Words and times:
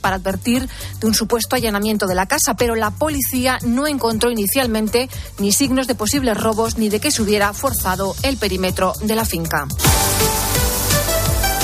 Para 0.00 0.16
advertir 0.16 0.68
de 1.00 1.06
un 1.06 1.14
supuesto 1.14 1.54
allanamiento 1.54 2.06
de 2.06 2.14
la 2.14 2.26
casa, 2.26 2.54
pero 2.54 2.74
la 2.74 2.90
policía 2.90 3.58
no 3.64 3.86
encontró 3.86 4.30
inicialmente 4.30 5.08
ni 5.38 5.52
signos 5.52 5.86
de 5.86 5.94
posibles 5.94 6.36
robos 6.36 6.76
ni 6.76 6.88
de 6.88 6.98
que 6.98 7.12
se 7.12 7.22
hubiera 7.22 7.52
forzado 7.52 8.16
el 8.24 8.36
perímetro 8.36 8.94
de 9.02 9.14
la 9.14 9.24
finca. 9.24 9.68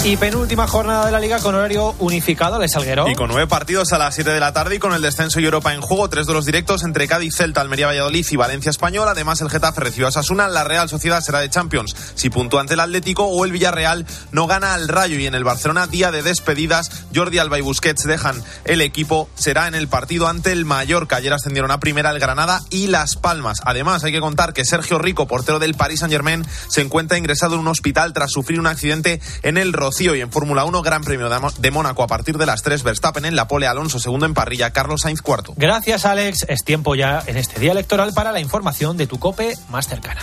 Y 0.02 0.16
penúltima 0.16 0.66
jornada 0.66 1.04
de 1.04 1.12
la 1.12 1.20
liga 1.20 1.40
con 1.40 1.54
horario 1.54 1.94
unificado, 1.98 2.58
de 2.58 2.68
Salguero. 2.68 3.06
Y 3.06 3.14
con 3.14 3.28
nueve 3.28 3.46
partidos 3.46 3.92
a 3.92 3.98
las 3.98 4.14
7 4.14 4.30
de 4.30 4.40
la 4.40 4.54
tarde 4.54 4.76
y 4.76 4.78
con 4.78 4.94
el 4.94 5.02
descenso 5.02 5.40
y 5.40 5.44
Europa 5.44 5.74
en 5.74 5.82
juego, 5.82 6.08
tres 6.08 6.26
de 6.26 6.32
los 6.32 6.46
directos 6.46 6.84
entre 6.84 7.06
Cádiz, 7.06 7.36
Celta, 7.36 7.60
Almería, 7.60 7.86
Valladolid 7.86 8.24
y 8.30 8.36
Valencia 8.36 8.70
Español. 8.70 9.06
Además, 9.08 9.42
el 9.42 9.50
Getafe 9.50 9.82
recibe 9.82 10.06
a 10.06 10.10
Sasuna, 10.10 10.48
la 10.48 10.64
Real 10.64 10.88
Sociedad 10.88 11.20
será 11.20 11.40
de 11.40 11.50
Champions 11.50 11.94
si 12.14 12.30
puntúa 12.30 12.62
ante 12.62 12.74
el 12.74 12.80
Atlético 12.80 13.24
o 13.24 13.44
el 13.44 13.52
Villarreal 13.52 14.06
no 14.32 14.46
gana 14.46 14.72
al 14.72 14.88
Rayo. 14.88 15.18
Y 15.18 15.26
en 15.26 15.34
el 15.34 15.44
Barcelona, 15.44 15.86
día 15.86 16.10
de 16.10 16.22
despedidas, 16.22 17.04
Jordi 17.14 17.38
Alba 17.38 17.58
y 17.58 17.60
Busquets 17.60 18.04
dejan 18.04 18.42
el 18.64 18.80
equipo. 18.80 19.28
Será 19.34 19.68
en 19.68 19.74
el 19.74 19.88
partido 19.88 20.28
ante 20.28 20.50
el 20.52 20.64
Mallorca. 20.64 21.16
Ayer 21.16 21.34
ascendieron 21.34 21.70
a 21.72 21.78
primera 21.78 22.10
el 22.10 22.20
Granada 22.20 22.62
y 22.70 22.86
Las 22.86 23.16
Palmas. 23.16 23.60
Además, 23.66 24.02
hay 24.02 24.12
que 24.12 24.20
contar 24.20 24.54
que 24.54 24.64
Sergio 24.64 24.98
Rico, 24.98 25.28
portero 25.28 25.58
del 25.58 25.74
Paris 25.74 26.00
Saint 26.00 26.12
Germain, 26.12 26.46
se 26.68 26.80
encuentra 26.80 27.18
ingresado 27.18 27.56
en 27.56 27.60
un 27.60 27.68
hospital 27.68 28.14
tras 28.14 28.30
sufrir 28.30 28.58
un 28.58 28.66
accidente 28.66 29.20
en 29.42 29.58
el 29.58 29.74
Rocío 29.90 30.14
y 30.14 30.20
en 30.20 30.30
Fórmula 30.30 30.64
1 30.64 30.82
Gran 30.82 31.02
Premio 31.02 31.28
de 31.28 31.70
Mónaco 31.72 32.04
a 32.04 32.06
partir 32.06 32.38
de 32.38 32.46
las 32.46 32.62
3, 32.62 32.84
Verstappen 32.84 33.24
en 33.24 33.34
la 33.34 33.48
pole, 33.48 33.66
Alonso 33.66 33.98
segundo 33.98 34.24
en 34.24 34.34
parrilla, 34.34 34.72
Carlos 34.72 35.00
Sainz 35.00 35.20
cuarto. 35.20 35.52
Gracias, 35.56 36.04
Alex. 36.04 36.46
Es 36.48 36.62
tiempo 36.62 36.94
ya 36.94 37.20
en 37.26 37.36
este 37.36 37.58
día 37.58 37.72
electoral 37.72 38.12
para 38.14 38.30
la 38.30 38.38
información 38.38 38.96
de 38.96 39.08
tu 39.08 39.18
COPE 39.18 39.54
más 39.68 39.88
cercana. 39.88 40.20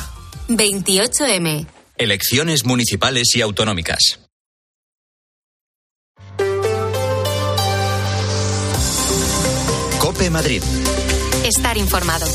28M. 0.48 1.68
Elecciones 1.98 2.64
municipales 2.64 3.36
y 3.36 3.42
autonómicas. 3.42 4.20
COPE 10.00 10.30
Madrid. 10.30 10.64
Estar 11.44 11.78
informado. 11.78 12.26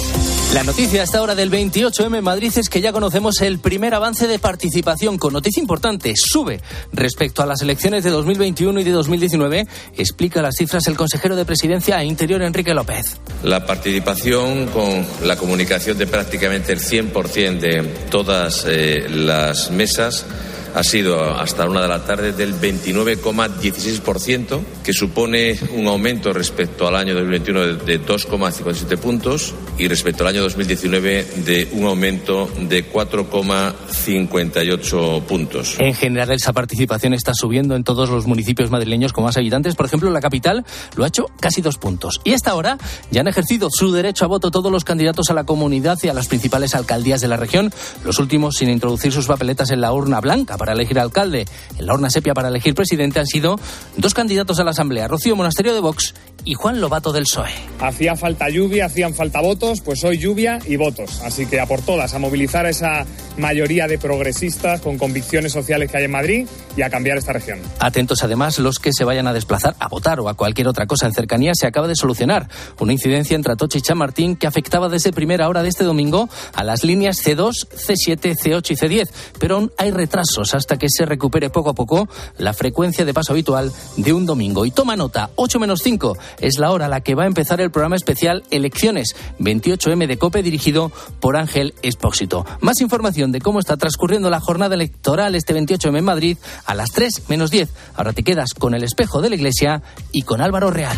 La 0.52 0.64
noticia 0.64 1.00
a 1.00 1.04
esta 1.04 1.22
hora 1.22 1.34
del 1.34 1.50
28M 1.50 2.18
en 2.18 2.24
Madrid 2.24 2.52
es 2.54 2.68
que 2.68 2.82
ya 2.82 2.92
conocemos 2.92 3.40
el 3.40 3.58
primer 3.58 3.94
avance 3.94 4.26
de 4.26 4.38
participación 4.38 5.16
con 5.16 5.32
noticia 5.32 5.62
importante. 5.62 6.12
Sube 6.14 6.60
respecto 6.92 7.42
a 7.42 7.46
las 7.46 7.62
elecciones 7.62 8.04
de 8.04 8.10
2021 8.10 8.78
y 8.80 8.84
de 8.84 8.90
2019. 8.90 9.66
Explica 9.96 10.42
las 10.42 10.56
cifras 10.56 10.86
el 10.88 10.96
consejero 10.96 11.36
de 11.36 11.46
Presidencia 11.46 12.02
e 12.02 12.04
Interior, 12.04 12.42
Enrique 12.42 12.74
López. 12.74 13.16
La 13.42 13.64
participación 13.64 14.66
con 14.66 15.06
la 15.24 15.36
comunicación 15.36 15.96
de 15.96 16.06
prácticamente 16.06 16.72
el 16.72 16.80
100% 16.80 17.58
de 17.58 17.82
todas 18.10 18.66
eh, 18.68 19.06
las 19.08 19.70
mesas 19.70 20.26
ha 20.74 20.82
sido 20.82 21.38
hasta 21.38 21.68
una 21.68 21.82
de 21.82 21.88
la 21.88 22.02
tarde 22.04 22.32
del 22.32 22.54
29,16%, 22.54 24.60
que 24.82 24.92
supone 24.92 25.56
un 25.74 25.86
aumento 25.86 26.32
respecto 26.32 26.88
al 26.88 26.96
año 26.96 27.14
2021 27.14 27.60
de 27.84 28.04
2,57 28.04 28.98
puntos 28.98 29.54
y 29.78 29.86
respecto 29.88 30.24
al 30.24 30.28
año 30.28 30.42
2019 30.42 31.26
de 31.44 31.68
un 31.72 31.86
aumento 31.86 32.48
de 32.68 32.86
4,58 32.90 35.22
puntos. 35.22 35.76
En 35.78 35.94
general, 35.94 36.32
esa 36.32 36.52
participación 36.52 37.14
está 37.14 37.32
subiendo 37.34 37.74
en 37.76 37.84
todos 37.84 38.10
los 38.10 38.26
municipios 38.26 38.70
madrileños 38.70 39.12
con 39.12 39.24
más 39.24 39.36
habitantes. 39.36 39.74
Por 39.74 39.86
ejemplo, 39.86 40.08
la 40.10 40.20
capital 40.20 40.64
lo 40.96 41.04
ha 41.04 41.08
hecho 41.08 41.26
casi 41.40 41.60
dos 41.62 41.78
puntos. 41.78 42.20
Y 42.24 42.32
hasta 42.32 42.50
ahora 42.50 42.78
ya 43.10 43.20
han 43.20 43.28
ejercido 43.28 43.68
su 43.70 43.92
derecho 43.92 44.24
a 44.24 44.28
voto 44.28 44.50
todos 44.50 44.72
los 44.72 44.84
candidatos 44.84 45.30
a 45.30 45.34
la 45.34 45.44
comunidad 45.44 45.98
y 46.02 46.08
a 46.08 46.14
las 46.14 46.26
principales 46.28 46.74
alcaldías 46.74 47.20
de 47.20 47.28
la 47.28 47.36
región, 47.36 47.72
los 48.04 48.18
últimos 48.18 48.56
sin 48.56 48.70
introducir 48.70 49.12
sus 49.12 49.26
papeletas 49.26 49.70
en 49.70 49.80
la 49.80 49.92
urna 49.92 50.20
blanca 50.20 50.56
para 50.62 50.74
elegir 50.74 51.00
alcalde. 51.00 51.44
En 51.76 51.86
la 51.86 51.94
urna 51.94 52.08
sepia 52.08 52.34
para 52.34 52.46
elegir 52.46 52.72
presidente 52.76 53.18
han 53.18 53.26
sido 53.26 53.58
dos 53.96 54.14
candidatos 54.14 54.60
a 54.60 54.64
la 54.64 54.70
Asamblea, 54.70 55.08
Rocío 55.08 55.34
Monasterio 55.34 55.74
de 55.74 55.80
Vox 55.80 56.14
y 56.44 56.54
Juan 56.54 56.80
Lobato 56.80 57.12
del 57.12 57.24
PSOE. 57.24 57.50
Hacía 57.80 58.16
falta 58.16 58.48
lluvia, 58.48 58.86
hacían 58.86 59.14
falta 59.14 59.40
votos, 59.40 59.80
pues 59.80 60.04
hoy 60.04 60.18
lluvia 60.18 60.60
y 60.66 60.76
votos. 60.76 61.20
Así 61.22 61.46
que 61.46 61.60
a 61.60 61.66
por 61.66 61.82
todas, 61.82 62.14
a 62.14 62.18
movilizar 62.20 62.66
a 62.66 62.70
esa 62.70 63.04
mayoría 63.36 63.86
de 63.86 63.98
progresistas 63.98 64.80
con 64.80 64.98
convicciones 64.98 65.52
sociales 65.52 65.90
que 65.90 65.98
hay 65.98 66.04
en 66.04 66.10
Madrid 66.10 66.46
y 66.76 66.82
a 66.82 66.90
cambiar 66.90 67.18
esta 67.18 67.32
región. 67.32 67.60
Atentos 67.78 68.22
además 68.22 68.58
los 68.58 68.78
que 68.78 68.92
se 68.92 69.04
vayan 69.04 69.26
a 69.26 69.32
desplazar 69.32 69.74
a 69.78 69.88
votar 69.88 70.20
o 70.20 70.28
a 70.28 70.34
cualquier 70.34 70.68
otra 70.68 70.86
cosa 70.86 71.06
en 71.06 71.12
cercanía 71.12 71.52
se 71.54 71.66
acaba 71.66 71.88
de 71.88 71.96
solucionar. 71.96 72.48
Una 72.78 72.92
incidencia 72.92 73.34
entre 73.34 73.52
Atocha 73.52 73.78
y 73.78 73.82
Chamartín 73.82 74.36
que 74.36 74.46
afectaba 74.46 74.88
desde 74.88 75.12
primera 75.12 75.48
hora 75.48 75.62
de 75.62 75.68
este 75.68 75.84
domingo 75.84 76.28
a 76.54 76.64
las 76.64 76.84
líneas 76.84 77.24
C2, 77.24 77.52
C7, 77.74 78.36
C8 78.36 78.70
y 78.70 78.76
C10. 78.76 79.08
Pero 79.38 79.56
aún 79.56 79.72
hay 79.76 79.90
retrasos 79.90 80.51
hasta 80.54 80.76
que 80.76 80.88
se 80.88 81.04
recupere 81.04 81.50
poco 81.50 81.70
a 81.70 81.74
poco 81.74 82.08
la 82.38 82.52
frecuencia 82.52 83.04
de 83.04 83.14
paso 83.14 83.32
habitual 83.32 83.72
de 83.96 84.12
un 84.12 84.26
domingo. 84.26 84.64
Y 84.66 84.70
toma 84.70 84.96
nota, 84.96 85.30
8 85.36 85.58
menos 85.58 85.80
5 85.82 86.16
es 86.40 86.58
la 86.58 86.70
hora 86.70 86.86
a 86.86 86.88
la 86.88 87.00
que 87.00 87.14
va 87.14 87.24
a 87.24 87.26
empezar 87.26 87.60
el 87.60 87.70
programa 87.70 87.96
especial 87.96 88.44
Elecciones 88.50 89.14
28M 89.38 90.06
de 90.06 90.18
COPE 90.18 90.42
dirigido 90.42 90.92
por 91.20 91.36
Ángel 91.36 91.74
Espósito. 91.82 92.44
Más 92.60 92.80
información 92.80 93.32
de 93.32 93.40
cómo 93.40 93.60
está 93.60 93.76
transcurriendo 93.76 94.30
la 94.30 94.40
jornada 94.40 94.74
electoral 94.74 95.34
este 95.34 95.54
28M 95.54 95.98
en 95.98 96.04
Madrid 96.04 96.38
a 96.64 96.74
las 96.74 96.90
3 96.90 97.28
menos 97.28 97.50
10. 97.50 97.70
Ahora 97.96 98.12
te 98.12 98.22
quedas 98.22 98.54
con 98.54 98.74
el 98.74 98.84
espejo 98.84 99.20
de 99.20 99.30
la 99.30 99.36
iglesia 99.36 99.82
y 100.12 100.22
con 100.22 100.40
Álvaro 100.40 100.70
Real. 100.70 100.96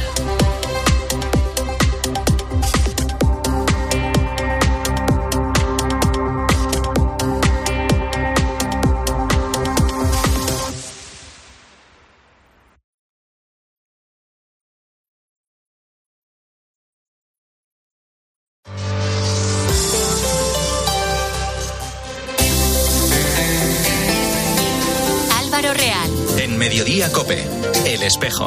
Mediodía 26.64 27.12
Cope, 27.12 27.44
El 27.86 28.02
Espejo. 28.02 28.46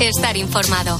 Estar 0.00 0.36
informado. 0.36 0.96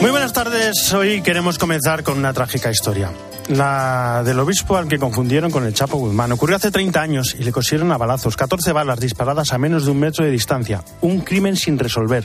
Muy 0.00 0.10
buenas 0.10 0.32
tardes. 0.32 0.92
Hoy 0.92 1.20
queremos 1.22 1.58
comenzar 1.58 2.02
con 2.02 2.16
una 2.18 2.32
trágica 2.32 2.70
historia. 2.70 3.12
La 3.48 4.22
del 4.24 4.40
obispo 4.40 4.76
al 4.76 4.88
que 4.88 4.98
confundieron 4.98 5.50
con 5.50 5.66
el 5.66 5.74
Chapo 5.74 5.98
Guzmán. 5.98 6.32
Ocurrió 6.32 6.56
hace 6.56 6.70
30 6.70 7.00
años 7.00 7.36
y 7.38 7.44
le 7.44 7.52
cosieron 7.52 7.92
a 7.92 7.98
balazos, 7.98 8.36
14 8.36 8.72
balas 8.72 9.00
disparadas 9.00 9.52
a 9.52 9.58
menos 9.58 9.84
de 9.84 9.90
un 9.90 10.00
metro 10.00 10.24
de 10.24 10.30
distancia. 10.30 10.82
Un 11.02 11.20
crimen 11.20 11.56
sin 11.56 11.78
resolver. 11.78 12.24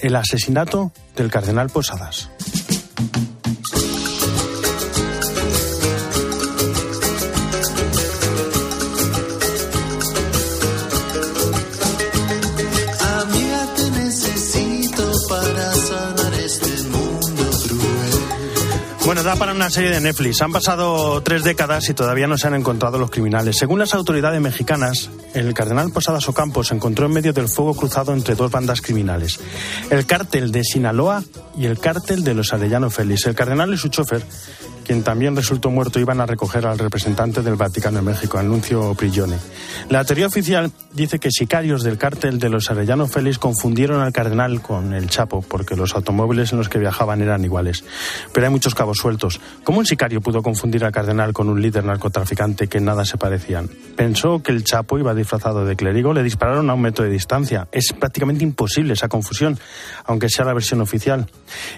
El 0.00 0.16
asesinato 0.16 0.92
del 1.16 1.30
cardenal 1.30 1.70
Posadas. 1.70 2.30
Bueno, 19.10 19.24
da 19.24 19.34
para 19.34 19.52
una 19.52 19.68
serie 19.70 19.90
de 19.90 20.00
Netflix. 20.00 20.40
Han 20.40 20.52
pasado 20.52 21.20
tres 21.20 21.42
décadas 21.42 21.88
y 21.88 21.94
todavía 21.94 22.28
no 22.28 22.38
se 22.38 22.46
han 22.46 22.54
encontrado 22.54 22.96
los 22.96 23.10
criminales. 23.10 23.56
Según 23.56 23.80
las 23.80 23.92
autoridades 23.92 24.40
mexicanas, 24.40 25.10
el 25.34 25.52
cardenal 25.52 25.90
Posadas 25.90 26.28
Ocampo 26.28 26.62
se 26.62 26.76
encontró 26.76 27.06
en 27.06 27.14
medio 27.14 27.32
del 27.32 27.48
fuego 27.48 27.74
cruzado 27.74 28.12
entre 28.12 28.36
dos 28.36 28.52
bandas 28.52 28.80
criminales. 28.80 29.40
El 29.90 30.06
cártel 30.06 30.52
de 30.52 30.62
Sinaloa 30.62 31.24
y 31.58 31.66
el 31.66 31.80
cártel 31.80 32.22
de 32.22 32.34
los 32.34 32.52
Arellano 32.52 32.88
Félix. 32.88 33.26
El 33.26 33.34
cardenal 33.34 33.74
y 33.74 33.78
su 33.78 33.88
chofer 33.88 34.22
quien 34.84 35.02
también 35.02 35.36
resultó 35.36 35.70
muerto, 35.70 36.00
iban 36.00 36.20
a 36.20 36.26
recoger 36.26 36.66
al 36.66 36.78
representante 36.78 37.42
del 37.42 37.56
Vaticano 37.56 37.98
en 37.98 38.04
México, 38.04 38.38
Anuncio 38.38 38.94
Prigione. 38.94 39.36
La 39.88 40.04
teoría 40.04 40.26
oficial 40.26 40.70
dice 40.92 41.18
que 41.18 41.30
sicarios 41.30 41.82
del 41.82 41.98
cártel 41.98 42.38
de 42.38 42.48
los 42.48 42.70
Arellano 42.70 43.06
Félix 43.06 43.38
confundieron 43.38 44.00
al 44.00 44.12
cardenal 44.12 44.62
con 44.62 44.94
el 44.94 45.08
Chapo, 45.08 45.42
porque 45.42 45.76
los 45.76 45.94
automóviles 45.94 46.52
en 46.52 46.58
los 46.58 46.68
que 46.68 46.78
viajaban 46.78 47.22
eran 47.22 47.44
iguales. 47.44 47.84
Pero 48.32 48.46
hay 48.46 48.52
muchos 48.52 48.74
cabos 48.74 48.98
sueltos. 48.98 49.40
¿Cómo 49.64 49.78
un 49.78 49.86
sicario 49.86 50.20
pudo 50.20 50.42
confundir 50.42 50.84
al 50.84 50.92
cardenal 50.92 51.32
con 51.32 51.48
un 51.48 51.60
líder 51.60 51.84
narcotraficante 51.84 52.68
que 52.68 52.80
nada 52.80 53.04
se 53.04 53.18
parecían? 53.18 53.68
Pensó 53.96 54.42
que 54.42 54.52
el 54.52 54.64
Chapo 54.64 54.98
iba 54.98 55.14
disfrazado 55.14 55.64
de 55.64 55.76
clérigo, 55.76 56.12
le 56.12 56.22
dispararon 56.22 56.70
a 56.70 56.74
un 56.74 56.82
metro 56.82 57.04
de 57.04 57.10
distancia. 57.10 57.68
Es 57.72 57.92
prácticamente 57.92 58.44
imposible 58.44 58.94
esa 58.94 59.08
confusión, 59.08 59.58
aunque 60.04 60.28
sea 60.28 60.44
la 60.44 60.54
versión 60.54 60.80
oficial. 60.80 61.26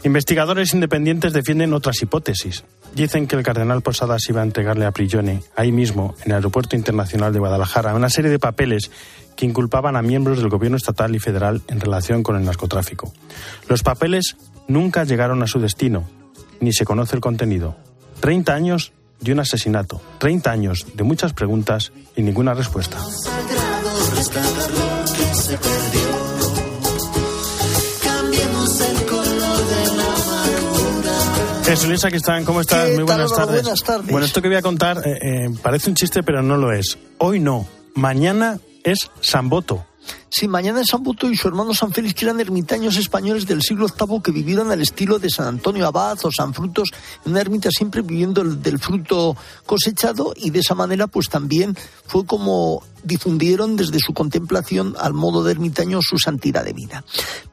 Investigadores 0.05 0.75
independientes 0.75 1.33
defienden 1.33 1.73
otras 1.73 2.01
hipótesis. 2.03 2.65
Dicen 2.95 3.27
que 3.27 3.37
el 3.37 3.43
cardenal 3.43 3.81
Posadas 3.81 4.29
iba 4.29 4.43
a 4.43 4.45
entregarle 4.45 4.85
a 4.85 4.91
Prigione, 4.91 5.43
ahí 5.57 5.73
mismo, 5.73 6.15
en 6.25 6.33
el 6.33 6.37
Aeropuerto 6.37 6.77
Internacional 6.77 7.33
de 7.33 7.39
Guadalajara, 7.39 7.95
una 7.95 8.11
serie 8.11 8.31
de 8.31 8.39
papeles 8.39 8.91
que 9.35 9.47
inculpaban 9.47 9.97
a 9.97 10.03
miembros 10.03 10.39
del 10.39 10.51
gobierno 10.51 10.77
estatal 10.77 11.15
y 11.15 11.19
federal 11.19 11.63
en 11.69 11.81
relación 11.81 12.23
con 12.23 12.37
el 12.37 12.45
narcotráfico. 12.45 13.13
Los 13.67 13.83
papeles 13.83 14.37
nunca 14.69 15.05
llegaron 15.05 15.43
a 15.43 15.47
su 15.47 15.59
destino, 15.59 16.05
ni 16.61 16.73
se 16.75 16.85
conoce 16.85 17.17
el 17.17 17.23
contenido. 17.23 17.77
Treinta 18.21 18.55
años 18.55 18.93
de 19.21 19.33
un 19.33 19.41
asesinato, 19.41 20.03
treinta 20.19 20.51
años 20.51 20.87
de 20.95 21.03
muchas 21.03 21.33
preguntas 21.33 21.93
y 22.15 22.23
ninguna 22.23 22.53
respuesta. 22.53 22.99
Jesús 31.73 31.89
Luis 31.89 32.05
Aquistán, 32.05 32.45
¿cómo 32.45 32.61
estás? 32.61 32.85
¿Qué 32.85 32.89
Muy 32.97 32.97
tal, 32.99 33.05
buenas 33.17 33.33
Álvaro? 33.33 33.47
tardes. 33.47 33.63
Buenas 33.63 33.83
tardes. 33.83 34.11
Bueno, 34.11 34.27
esto 34.27 34.43
que 34.43 34.49
voy 34.49 34.57
a 34.59 34.63
contar 34.63 34.99
eh, 35.07 35.19
eh, 35.23 35.49
parece 35.63 35.89
un 35.89 35.97
chiste, 35.97 36.23
pero 36.23 36.43
no 36.43 36.59
lo 36.59 36.71
es. 36.71 36.99
Hoy 37.17 37.41
no, 37.41 37.67
mañana 37.95 38.59
es 38.85 38.99
Samboto. 39.23 39.87
Sí, 40.31 40.49
mañana 40.49 40.83
San 40.85 41.03
Buto 41.03 41.31
y 41.31 41.37
su 41.37 41.47
hermano 41.49 41.75
San 41.75 41.93
Félix, 41.93 42.15
que 42.15 42.25
eran 42.25 42.41
ermitaños 42.41 42.97
españoles 42.97 43.47
del 43.47 43.61
siglo 43.63 43.87
VIII 43.87 44.23
que 44.23 44.33
vivieron 44.33 44.71
al 44.71 44.81
estilo 44.81 45.19
de 45.19 45.29
San 45.29 45.47
Antonio 45.47 45.87
Abad 45.87 46.19
o 46.25 46.31
San 46.33 46.55
Frutos, 46.55 46.91
en 47.25 47.33
una 47.33 47.41
ermita 47.43 47.71
siempre 47.71 48.01
viviendo 48.03 48.41
el- 48.41 48.63
del 48.63 48.79
fruto 48.79 49.37
cosechado 49.67 50.33
y 50.37 50.51
de 50.51 50.61
esa 50.61 50.75
manera 50.75 51.07
pues 51.07 51.29
también 51.29 51.77
fue 52.07 52.25
como 52.25 52.83
difundieron 53.05 53.77
desde 53.77 53.99
su 53.99 54.15
contemplación 54.15 54.95
al 54.99 55.13
modo 55.13 55.43
de 55.43 55.51
ermitaño 55.53 56.01
su 56.03 56.19
santidad 56.19 56.65
de 56.65 56.73
vida. 56.73 57.05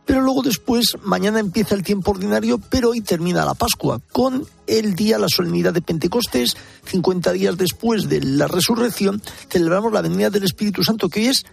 Pero 0.05 0.21
luego 0.21 0.41
después, 0.43 0.95
mañana 1.03 1.39
empieza 1.39 1.73
el 1.75 1.81
tiempo 1.83 2.11
ordinario, 2.11 2.59
pero 2.59 2.89
hoy 2.91 3.01
termina 3.01 3.45
la 3.45 3.55
Pascua, 3.55 3.99
con 4.11 4.45
el 4.67 4.95
día, 4.95 5.17
la 5.17 5.27
solemnidad 5.27 5.73
de 5.73 5.81
Pentecostés, 5.81 6.55
50 6.85 7.31
días 7.31 7.57
después 7.57 8.07
de 8.09 8.21
la 8.21 8.47
resurrección, 8.47 9.21
celebramos 9.49 9.91
la 9.91 10.01
venida 10.03 10.29
del 10.29 10.43
Espíritu 10.43 10.83
Santo, 10.83 11.09
que 11.09 11.21
hoy 11.21 11.27
es 11.27 11.45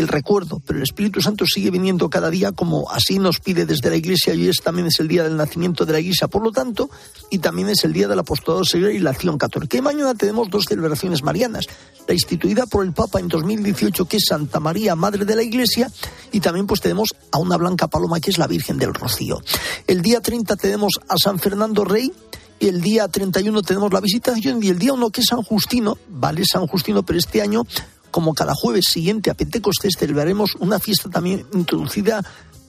el 0.00 0.08
recuerdo, 0.08 0.60
pero 0.66 0.78
el 0.78 0.82
Espíritu 0.82 1.20
Santo 1.20 1.44
sigue 1.46 1.70
viniendo 1.70 2.10
cada 2.10 2.30
día 2.30 2.52
como 2.52 2.90
así 2.90 3.18
nos 3.18 3.38
pide 3.38 3.66
desde 3.66 3.90
la 3.90 3.96
Iglesia 3.96 4.34
y 4.34 4.48
es 4.48 4.56
también 4.56 4.86
es 4.86 4.98
el 4.98 5.08
día 5.08 5.22
del 5.22 5.36
nacimiento 5.36 5.86
de 5.86 5.92
la 5.92 6.00
Iglesia, 6.00 6.28
por 6.28 6.42
lo 6.42 6.50
tanto, 6.50 6.90
y 7.30 7.38
también 7.38 7.68
es 7.68 7.84
el 7.84 7.92
día 7.92 8.08
del 8.08 8.18
apostolado 8.18 8.64
seglar 8.64 8.92
y 8.92 8.98
la 8.98 9.10
acción 9.10 9.38
católica. 9.38 9.76
Y 9.76 9.82
mañana 9.82 10.14
tenemos 10.14 10.50
dos 10.50 10.64
celebraciones 10.68 11.22
marianas, 11.22 11.66
la 12.08 12.14
instituida 12.14 12.66
por 12.66 12.84
el 12.84 12.92
Papa 12.92 13.20
en 13.20 13.28
2018 13.28 14.06
que 14.06 14.16
es 14.16 14.24
Santa 14.28 14.58
María, 14.58 14.94
Madre 14.96 15.24
de 15.24 15.36
la 15.36 15.42
Iglesia, 15.42 15.90
y 16.32 16.40
también 16.40 16.66
pues 16.66 16.80
tenemos 16.80 17.10
a 17.30 17.38
una 17.38 17.56
blanca 17.56 17.88
paloma 17.88 18.20
que 18.20 18.30
es 18.30 18.38
la 18.38 18.46
Virgen 18.46 18.78
del 18.78 18.94
Rocío. 18.94 19.42
El 19.86 20.02
día 20.02 20.20
30 20.20 20.56
tenemos 20.56 20.94
a 21.08 21.16
San 21.16 21.38
Fernando 21.38 21.84
Rey, 21.84 22.12
y 22.60 22.68
el 22.68 22.82
día 22.82 23.08
31 23.08 23.62
tenemos 23.62 23.90
la 23.90 24.00
visitación 24.00 24.62
y 24.62 24.68
el 24.68 24.78
día 24.78 24.92
1 24.92 25.10
que 25.10 25.22
es 25.22 25.28
San 25.28 25.42
Justino, 25.42 25.96
vale 26.08 26.42
San 26.44 26.66
Justino, 26.66 27.02
pero 27.02 27.18
este 27.18 27.40
año, 27.40 27.66
como 28.10 28.34
cada 28.34 28.54
jueves 28.54 28.86
siguiente 28.90 29.30
a 29.30 29.34
Pentecostés, 29.34 29.94
celebraremos 29.98 30.54
una 30.58 30.78
fiesta 30.78 31.08
también 31.08 31.46
introducida 31.52 32.22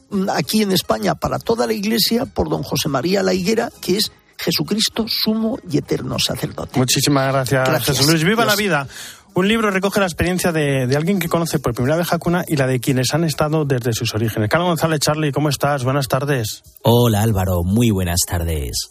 mm, 0.10 0.30
aquí 0.30 0.62
en 0.62 0.72
España 0.72 1.16
para 1.16 1.40
toda 1.40 1.68
la 1.68 1.74
iglesia 1.74 2.26
por 2.26 2.50
don 2.50 2.64
José 2.64 2.90
María 2.90 3.24
La 3.24 3.34
Higuera, 3.34 3.72
que 3.82 3.98
es 3.98 4.12
Jesucristo, 4.38 5.06
sumo 5.08 5.60
y 5.70 5.78
eterno 5.78 6.18
sacerdote. 6.18 6.80
Muchísimas 6.80 7.32
gracias, 7.32 7.70
Gracias. 7.70 8.08
Luis. 8.08 8.24
¡Viva 8.24 8.44
la 8.44 8.56
vida! 8.56 8.88
Un 9.34 9.48
libro 9.48 9.72
recoge 9.72 10.00
la 10.02 10.08
experiencia 10.08 10.52
de, 10.52 10.88
de 10.88 10.96
alguien 10.98 11.20
que 11.20 11.30
conoce 11.30 11.60
por 11.60 11.74
primera 11.74 11.96
vez 11.96 12.12
Hakuna 12.12 12.44
y 12.48 12.58
la 12.58 12.68
de 12.68 12.82
quienes 12.82 13.14
han 13.14 13.24
estado 13.24 13.64
desde 13.64 13.94
sus 13.94 14.14
orígenes. 14.14 14.50
Carlos 14.50 14.68
González, 14.68 15.00
Charlie, 15.00 15.32
¿cómo 15.32 15.48
estás? 15.48 15.86
Buenas 15.86 16.10
tardes. 16.10 16.64
Hola 16.82 17.22
Álvaro, 17.22 17.64
muy 17.64 17.92
buenas 17.92 18.20
tardes. 18.28 18.90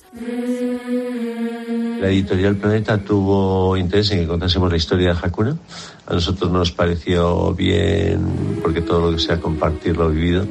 La 2.00 2.08
editorial 2.08 2.56
Planeta 2.56 2.96
tuvo 2.96 3.76
interés 3.76 4.10
en 4.12 4.20
que 4.20 4.26
contásemos 4.26 4.70
la 4.70 4.78
historia 4.78 5.12
de 5.12 5.18
Hakuna. 5.22 5.58
A 6.06 6.14
nosotros 6.14 6.50
nos 6.50 6.72
pareció 6.72 7.52
bien, 7.52 8.58
porque 8.62 8.80
todo 8.80 9.10
lo 9.10 9.16
que 9.16 9.22
sea 9.22 9.38
compartir 9.38 9.98
lo 9.98 10.08
vivido, 10.08 10.46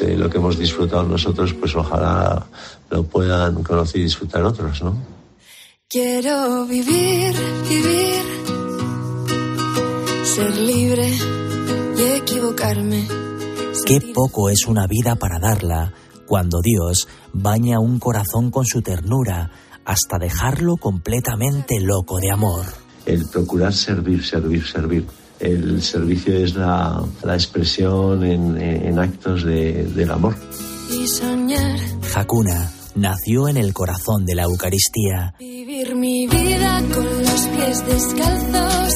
eh, 0.00 0.16
lo 0.16 0.30
que 0.30 0.38
hemos 0.38 0.58
disfrutado 0.58 1.02
nosotros, 1.02 1.52
pues 1.52 1.76
ojalá 1.76 2.46
lo 2.90 3.02
puedan 3.04 3.62
conocer 3.62 4.00
y 4.00 4.04
disfrutar 4.04 4.42
otros, 4.42 4.82
¿no? 4.82 4.96
Quiero 5.88 6.66
vivir, 6.66 7.32
vivir, 7.68 8.22
ser 10.34 10.56
libre 10.56 11.08
y 11.98 12.02
equivocarme. 12.18 13.06
Qué 13.86 14.00
poco 14.14 14.48
es 14.48 14.66
una 14.66 14.86
vida 14.86 15.16
para 15.16 15.38
darla 15.38 15.92
cuando 16.26 16.60
Dios 16.62 17.06
baña 17.32 17.80
un 17.80 17.98
corazón 17.98 18.50
con 18.50 18.64
su 18.64 18.80
ternura 18.82 19.50
hasta 19.84 20.18
dejarlo 20.18 20.76
completamente 20.76 21.78
loco 21.80 22.18
de 22.18 22.30
amor. 22.32 22.64
El 23.04 23.26
procurar 23.30 23.72
servir, 23.74 24.24
servir, 24.24 24.64
servir. 24.66 25.06
El 25.38 25.82
servicio 25.82 26.32
es 26.38 26.54
la, 26.54 27.04
la 27.22 27.34
expresión 27.34 28.24
en, 28.24 28.56
en 28.56 28.98
actos 28.98 29.44
de- 29.44 29.84
del 29.84 30.10
amor. 30.10 30.34
Y 30.90 31.06
soñar, 31.08 31.78
Hakuna 32.14 32.72
nació 32.94 33.48
en 33.48 33.56
el 33.58 33.74
corazón 33.74 34.24
de 34.24 34.36
la 34.36 34.44
Eucaristía. 34.44 35.34
vivir 35.38 35.94
mi 35.96 36.26
vida 36.28 36.80
con 36.94 37.04
los 37.04 37.40
pies 37.48 37.86
descalzos, 37.86 38.92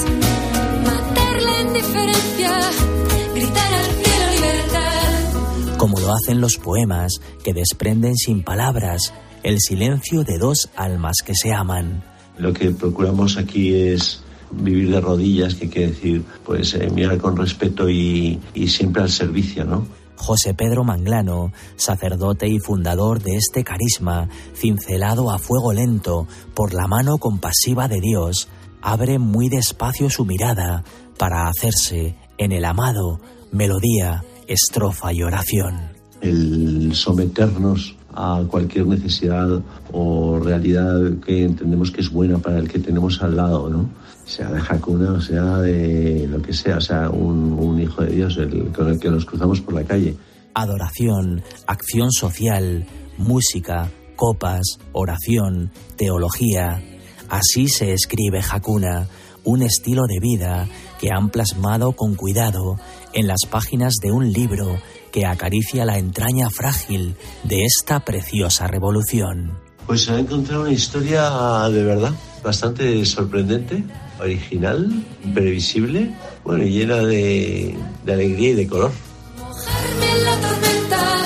lo 6.09 6.15
hacen 6.15 6.41
los 6.41 6.57
poemas 6.57 7.21
que 7.45 7.53
desprenden 7.53 8.17
sin 8.17 8.43
palabras 8.43 9.13
el 9.43 9.59
silencio 9.61 10.25
de 10.25 10.39
dos 10.39 10.71
almas 10.75 11.19
que 11.23 11.35
se 11.35 11.53
aman. 11.53 12.03
Lo 12.39 12.55
que 12.55 12.71
procuramos 12.71 13.37
aquí 13.37 13.75
es 13.75 14.23
vivir 14.51 14.91
de 14.91 15.03
rodillas, 15.03 15.55
que 15.55 15.69
quiere 15.69 15.89
decir, 15.89 16.25
pues 16.47 16.73
eh, 16.73 16.89
mirar 16.89 17.19
con 17.19 17.37
respeto 17.37 17.91
y, 17.91 18.41
y 18.55 18.69
siempre 18.69 19.03
al 19.03 19.11
servicio, 19.11 19.67
¿no? 19.67 19.87
José 20.17 20.55
Pedro 20.55 20.83
Manglano, 20.83 21.53
sacerdote 21.77 22.49
y 22.49 22.59
fundador 22.59 23.23
de 23.23 23.37
este 23.37 23.63
carisma, 23.63 24.31
cincelado 24.55 25.31
a 25.31 25.39
fuego 25.39 25.75
lento 25.75 26.27
por 26.55 26.73
la 26.73 26.87
mano 26.87 27.19
compasiva 27.19 27.87
de 27.87 28.01
Dios, 28.01 28.49
abre 28.81 29.19
muy 29.19 29.51
despacio 29.51 30.09
su 30.09 30.25
mirada 30.25 30.85
para 31.19 31.49
hacerse 31.49 32.17
en 32.39 32.53
el 32.53 32.65
amado 32.65 33.21
melodía, 33.53 34.25
estrofa 34.47 35.13
y 35.13 35.23
oración. 35.23 35.98
El 36.21 36.95
someternos 36.95 37.97
a 38.15 38.43
cualquier 38.49 38.87
necesidad 38.87 39.63
o 39.93 40.41
realidad 40.41 40.99
que 41.25 41.45
entendemos 41.45 41.91
que 41.91 42.01
es 42.01 42.11
buena 42.11 42.39
para 42.39 42.59
el 42.59 42.69
que 42.69 42.79
tenemos 42.79 43.23
al 43.23 43.37
lado, 43.37 43.69
¿no? 43.69 43.89
Sea 44.25 44.51
de 44.51 44.61
Hakuna 44.61 45.21
sea 45.21 45.59
de 45.59 46.27
lo 46.29 46.43
que 46.43 46.53
sea, 46.53 46.81
sea, 46.81 47.11
un, 47.11 47.53
un 47.53 47.81
hijo 47.81 48.03
de 48.03 48.15
Dios 48.15 48.37
el, 48.37 48.73
con 48.73 48.89
el 48.89 48.99
que 48.99 49.11
nos 49.11 49.25
cruzamos 49.25 49.61
por 49.61 49.75
la 49.75 49.85
calle. 49.85 50.17
Adoración, 50.55 51.43
acción 51.67 52.11
social, 52.11 52.87
música, 53.19 53.89
copas, 54.17 54.79
oración, 54.93 55.71
teología. 55.97 56.83
Así 57.29 57.69
se 57.69 57.93
escribe 57.93 58.41
Hakuna, 58.41 59.07
un 59.45 59.63
estilo 59.63 60.03
de 60.09 60.19
vida 60.21 60.67
que 61.01 61.13
han 61.13 61.31
plasmado 61.31 61.93
con 61.93 62.17
cuidado 62.17 62.77
en 63.13 63.29
las 63.29 63.47
páginas 63.49 63.95
de 64.03 64.11
un 64.11 64.33
libro 64.33 64.79
que 65.11 65.27
acaricia 65.27 65.85
la 65.85 65.99
entraña 65.99 66.49
frágil 66.51 67.17
de 67.45 67.65
esta 67.65 68.01
preciosa 68.01 68.67
revolución. 68.67 69.53
Pues 69.87 70.05
se 70.05 70.13
ha 70.13 70.19
encontrado 70.19 70.63
una 70.63 70.73
historia 70.73 71.31
de 71.71 71.83
verdad 71.83 72.13
bastante 72.43 73.05
sorprendente, 73.07 73.83
original, 74.21 74.91
imprevisible, 75.25 76.11
bueno, 76.45 76.65
y 76.65 76.71
llena 76.71 76.99
de, 76.99 77.77
de 78.05 78.13
alegría 78.13 78.51
y 78.51 78.55
de 78.55 78.67
color. 78.67 78.93
Mojarme 79.39 80.13
en 80.19 80.25
la 80.25 80.37
tormenta, 80.41 81.25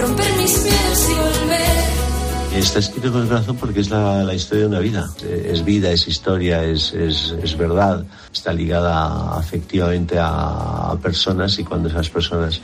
romper 0.00 0.32
mis 0.36 0.62
miedos 0.62 1.08
y 1.10 1.14
volver. 1.14 2.58
Está 2.58 2.80
escrito 2.80 3.12
con 3.12 3.22
el 3.22 3.28
corazón 3.28 3.56
porque 3.56 3.80
es 3.80 3.88
la, 3.88 4.24
la 4.24 4.34
historia 4.34 4.64
de 4.64 4.68
una 4.68 4.80
vida. 4.80 5.08
Es 5.22 5.64
vida, 5.64 5.90
es 5.90 6.06
historia, 6.06 6.64
es, 6.64 6.92
es, 6.92 7.34
es 7.42 7.56
verdad. 7.56 8.04
Está 8.32 8.52
ligada 8.52 9.36
afectivamente 9.38 10.18
a, 10.18 10.90
a 10.90 10.98
personas 11.00 11.58
y 11.58 11.64
cuando 11.64 11.88
esas 11.88 12.10
personas 12.10 12.60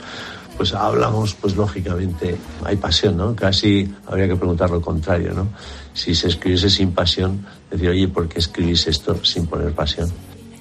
pues 0.59 0.73
hablamos, 0.73 1.35
pues 1.35 1.55
lógicamente 1.55 2.35
hay 2.65 2.75
pasión, 2.75 3.15
¿no? 3.15 3.33
Casi 3.33 3.89
habría 4.05 4.27
que 4.27 4.35
preguntar 4.35 4.69
lo 4.69 4.81
contrario, 4.81 5.33
¿no? 5.33 5.47
Si 5.93 6.13
se 6.13 6.27
escribiese 6.27 6.69
sin 6.69 6.91
pasión, 6.91 7.45
decir, 7.71 7.87
oye, 7.87 8.09
¿por 8.09 8.27
qué 8.27 8.39
escribís 8.39 8.85
esto 8.87 9.23
sin 9.23 9.47
poner 9.47 9.71
pasión? 9.71 10.11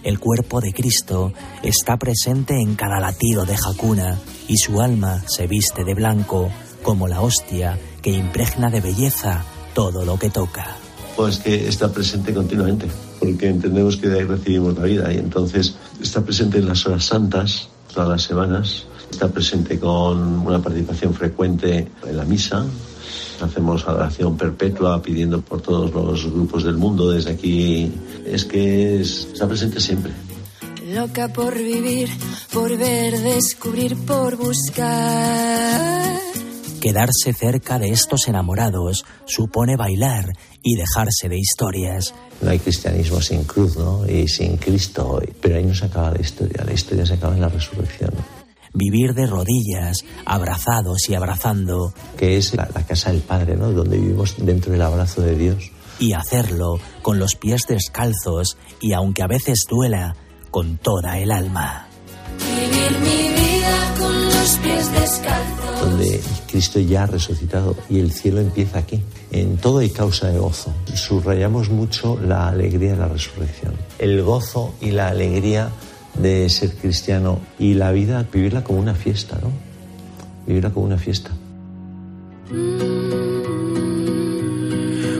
El 0.05 0.21
cuerpo 0.21 0.61
de 0.61 0.73
Cristo 0.73 1.33
está 1.65 1.97
presente 1.97 2.55
en 2.55 2.77
cada 2.77 3.01
latido 3.01 3.45
de 3.45 3.57
Hakuna 3.57 4.17
y 4.47 4.57
su 4.59 4.81
alma 4.81 5.25
se 5.27 5.49
viste 5.49 5.83
de 5.83 5.95
blanco 5.95 6.49
como 6.85 7.09
la 7.09 7.21
hostia 7.21 7.77
que 8.01 8.11
impregna 8.11 8.71
de 8.71 8.81
belleza 8.81 9.43
todo 9.75 10.05
lo 10.05 10.17
que 10.17 10.31
toca. 10.31 10.77
Pues 11.17 11.39
que 11.39 11.67
está 11.67 11.93
presente 11.93 12.33
continuamente, 12.33 12.87
porque 13.19 13.49
entendemos 13.49 13.97
que 13.97 14.07
de 14.07 14.21
ahí 14.21 14.27
recibimos 14.27 14.79
la 14.79 14.85
vida 14.85 15.13
y 15.13 15.17
entonces 15.17 15.75
está 16.01 16.21
presente 16.21 16.59
en 16.59 16.69
las 16.69 16.87
horas 16.87 17.05
santas, 17.05 17.69
todas 17.93 18.09
las 18.09 18.23
semanas, 18.23 18.87
está 19.11 19.29
presente 19.29 19.79
con 19.79 20.19
una 20.47 20.61
participación 20.61 21.15
frecuente 21.15 21.87
en 22.07 22.17
la 22.17 22.25
misa, 22.25 22.65
hacemos 23.41 23.87
adoración 23.87 24.37
perpetua 24.37 25.01
pidiendo 25.03 25.41
por 25.41 25.61
todos 25.61 25.93
los 25.93 26.25
grupos 26.33 26.65
del 26.65 26.77
mundo 26.77 27.11
desde 27.11 27.31
aquí, 27.33 27.93
es 28.27 28.45
que 28.45 29.01
es- 29.01 29.29
está 29.33 29.47
presente 29.47 29.81
siempre. 29.81 30.13
Loca 30.93 31.29
por 31.33 31.55
vivir, 31.57 32.09
por 32.53 32.77
ver, 32.77 33.19
descubrir, 33.21 33.97
por 34.07 34.37
buscar. 34.37 36.19
Quedarse 36.81 37.33
cerca 37.35 37.79
de 37.79 37.91
estos 37.91 38.29
enamorados 38.29 39.05
supone 39.27 39.77
bailar 39.77 40.33
y 40.63 40.77
dejarse 40.77 41.29
de 41.29 41.37
historias. 41.39 42.15
No 42.41 42.51
hay 42.51 42.59
cristianismo 42.61 43.21
sin 43.21 43.43
cruz, 43.45 43.77
¿no? 43.77 44.09
Y 44.09 44.29
sin 44.29 44.57
Cristo. 44.57 45.21
Pero 45.41 45.57
ahí 45.57 45.65
no 45.65 45.75
se 45.75 45.87
acaba 45.87 46.13
la 46.13 46.21
historia. 46.21 46.65
La 46.65 46.73
historia 46.73 47.05
se 47.05 47.15
acaba 47.15 47.35
en 47.35 47.41
la 47.41 47.49
resurrección. 47.49 48.13
Vivir 48.75 49.15
de 49.15 49.27
rodillas, 49.27 49.99
abrazados 50.25 51.09
y 51.09 51.15
abrazando. 51.15 51.93
Que 52.17 52.37
es 52.37 52.55
la, 52.55 52.69
la 52.75 52.85
casa 52.85 53.13
del 53.13 53.23
Padre, 53.23 53.57
¿no? 53.57 53.73
Donde 53.73 53.99
vivimos 53.99 54.35
dentro 54.39 54.73
del 54.73 54.83
abrazo 54.83 55.23
de 55.23 55.37
Dios. 55.37 55.71
Y 55.99 56.13
hacerlo 56.13 56.79
con 57.03 57.19
los 57.19 57.35
pies 57.35 57.63
descalzos 57.69 58.57
y 58.81 58.93
aunque 58.93 59.23
a 59.23 59.27
veces 59.27 59.65
duela, 59.69 60.15
con 60.51 60.79
toda 60.79 61.19
el 61.19 61.31
alma. 61.31 61.89
Vivir 62.39 62.99
mi 63.01 63.29
vida 63.35 63.95
con 63.99 64.25
los 64.25 64.59
pies 64.59 64.93
descalzos. 64.93 65.81
Donde 65.81 66.21
Cristo 66.47 66.81
ya 66.81 67.05
ha 67.05 67.07
resucitado 67.07 67.77
y 67.89 67.99
el 67.99 68.13
cielo 68.13 68.41
empieza 68.41 68.79
aquí. 68.79 69.03
En 69.31 69.57
todo 69.59 69.79
hay 69.79 69.91
causa 69.91 70.29
de 70.29 70.39
gozo. 70.39 70.73
Subrayamos 70.95 71.71
mucho 71.71 72.19
la 72.21 72.49
alegría 72.49 72.93
de 72.93 72.97
la 72.97 73.09
resurrección. 73.09 73.75
El 73.99 74.23
gozo 74.23 74.75
y 74.81 74.91
la 74.91 75.09
alegría 75.09 75.71
de 76.15 76.49
ser 76.49 76.75
cristiano 76.75 77.41
y 77.59 77.75
la 77.75 77.93
vida, 77.93 78.27
vivirla 78.33 78.65
como 78.65 78.79
una 78.81 78.95
fiesta, 78.95 79.39
¿no? 79.41 79.51
Vivirla 80.47 80.71
como 80.71 80.87
una 80.87 80.99
fiesta. 80.99 81.31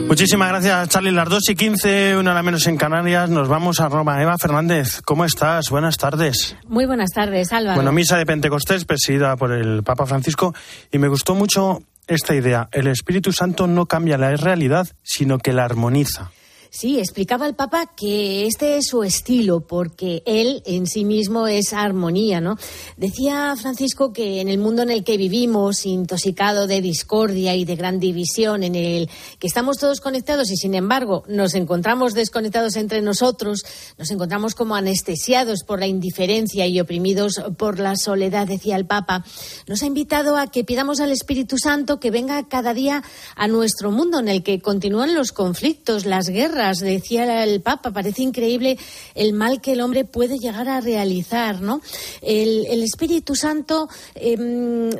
Muchísimas 0.09 0.49
gracias, 0.49 0.89
Charlie. 0.89 1.11
Las 1.11 1.29
2 1.29 1.49
y 1.49 1.55
15, 1.55 2.17
una 2.17 2.31
hora 2.31 2.41
menos 2.41 2.65
en 2.65 2.77
Canarias. 2.77 3.29
Nos 3.29 3.47
vamos 3.47 3.79
a 3.79 3.89
Roma. 3.89 4.19
Eva 4.19 4.39
Fernández, 4.39 5.01
¿cómo 5.05 5.23
estás? 5.23 5.69
Buenas 5.69 5.97
tardes. 5.97 6.55
Muy 6.67 6.87
buenas 6.87 7.11
tardes, 7.11 7.53
Álvaro. 7.53 7.75
Bueno, 7.75 7.91
misa 7.91 8.17
de 8.17 8.25
Pentecostés 8.25 8.85
presidida 8.85 9.35
por 9.37 9.51
el 9.51 9.83
Papa 9.83 10.07
Francisco 10.07 10.55
y 10.91 10.97
me 10.97 11.09
gustó 11.09 11.35
mucho 11.35 11.83
esta 12.07 12.33
idea. 12.33 12.67
El 12.71 12.87
Espíritu 12.87 13.31
Santo 13.31 13.67
no 13.67 13.85
cambia 13.85 14.17
la 14.17 14.35
realidad, 14.35 14.87
sino 15.03 15.37
que 15.37 15.53
la 15.53 15.65
armoniza. 15.65 16.31
Sí, 16.71 16.99
explicaba 16.99 17.47
el 17.47 17.55
Papa 17.55 17.87
que 17.95 18.45
este 18.45 18.77
es 18.77 18.85
su 18.85 19.01
estilo, 19.01 19.61
porque 19.61 20.21
él 20.27 20.61
en 20.67 20.85
sí 20.85 21.03
mismo 21.03 21.47
es 21.47 21.73
armonía, 21.73 22.41
¿no? 22.41 22.57
Decía 22.95 23.55
Francisco 23.59 24.13
que 24.13 24.39
en 24.39 24.49
el 24.49 24.59
mundo 24.59 24.83
en 24.83 24.91
el 24.91 25.03
que 25.03 25.17
vivimos, 25.17 25.87
intoxicado 25.87 26.67
de 26.67 26.81
discordia 26.81 27.55
y 27.55 27.65
de 27.65 27.75
gran 27.75 27.99
división, 27.99 28.61
en 28.61 28.75
el 28.75 29.09
que 29.39 29.47
estamos 29.47 29.77
todos 29.79 29.99
conectados 29.99 30.51
y 30.51 30.57
sin 30.57 30.75
embargo 30.75 31.23
nos 31.27 31.55
encontramos 31.55 32.13
desconectados 32.13 32.75
entre 32.75 33.01
nosotros, 33.01 33.63
nos 33.97 34.11
encontramos 34.11 34.53
como 34.53 34.75
anestesiados 34.75 35.63
por 35.63 35.79
la 35.79 35.87
indiferencia 35.87 36.67
y 36.67 36.79
oprimidos 36.79 37.41
por 37.57 37.79
la 37.79 37.95
soledad, 37.95 38.45
decía 38.45 38.75
el 38.75 38.85
Papa, 38.85 39.25
nos 39.65 39.81
ha 39.81 39.87
invitado 39.87 40.37
a 40.37 40.45
que 40.51 40.63
pidamos 40.63 40.99
al 40.99 41.11
Espíritu 41.11 41.57
Santo 41.57 41.99
que 41.99 42.11
venga 42.11 42.47
cada 42.47 42.75
día 42.75 43.03
a 43.35 43.47
nuestro 43.47 43.89
mundo 43.89 44.19
en 44.19 44.27
el 44.27 44.43
que 44.43 44.61
continúan 44.61 45.15
los 45.15 45.31
conflictos, 45.31 46.05
las 46.05 46.29
guerras, 46.29 46.58
decía 46.79 47.43
el 47.43 47.61
Papa. 47.61 47.91
Parece 47.91 48.23
increíble 48.23 48.77
el 49.15 49.33
mal 49.33 49.61
que 49.61 49.73
el 49.73 49.81
hombre 49.81 50.05
puede 50.05 50.37
llegar 50.37 50.69
a 50.69 50.81
realizar, 50.81 51.61
¿no? 51.61 51.81
El, 52.21 52.65
el 52.67 52.83
Espíritu 52.83 53.35
Santo 53.35 53.89
eh, 54.15 54.37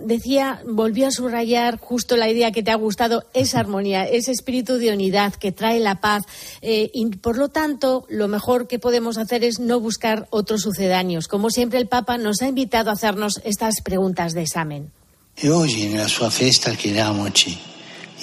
decía, 0.04 0.62
volvió 0.66 1.08
a 1.08 1.12
subrayar 1.12 1.80
justo 1.80 2.18
la 2.18 2.30
idea 2.30 2.52
que 2.52 2.64
te 2.64 2.72
ha 2.72 2.76
gustado, 2.76 3.26
esa 3.34 3.60
armonía, 3.60 4.06
ese 4.08 4.32
espíritu 4.32 4.78
de 4.78 4.92
unidad 4.92 5.34
que 5.34 5.52
trae 5.52 5.80
la 5.80 6.02
paz. 6.02 6.24
Eh, 6.62 6.90
y 6.94 7.06
por 7.18 7.38
lo 7.38 7.50
tanto, 7.50 8.06
lo 8.10 8.28
mejor 8.28 8.68
que 8.68 8.80
podemos 8.80 9.18
hacer 9.18 9.44
es 9.44 9.60
no 9.60 9.80
buscar 9.80 10.28
otros 10.30 10.62
sucedáneos. 10.62 11.28
Como 11.28 11.50
siempre, 11.50 11.80
el 11.80 11.88
Papa 11.88 12.18
nos 12.18 12.42
ha 12.42 12.48
invitado 12.48 12.90
a 12.90 12.94
hacernos 12.94 13.42
estas 13.44 13.82
preguntas 13.82 14.34
de 14.34 14.42
examen. 14.42 14.92
E 15.42 15.50
oggi 15.52 15.88
nella 15.88 16.10
sua 16.10 16.30
festa 16.30 16.76
chiediamoci, 16.76 17.56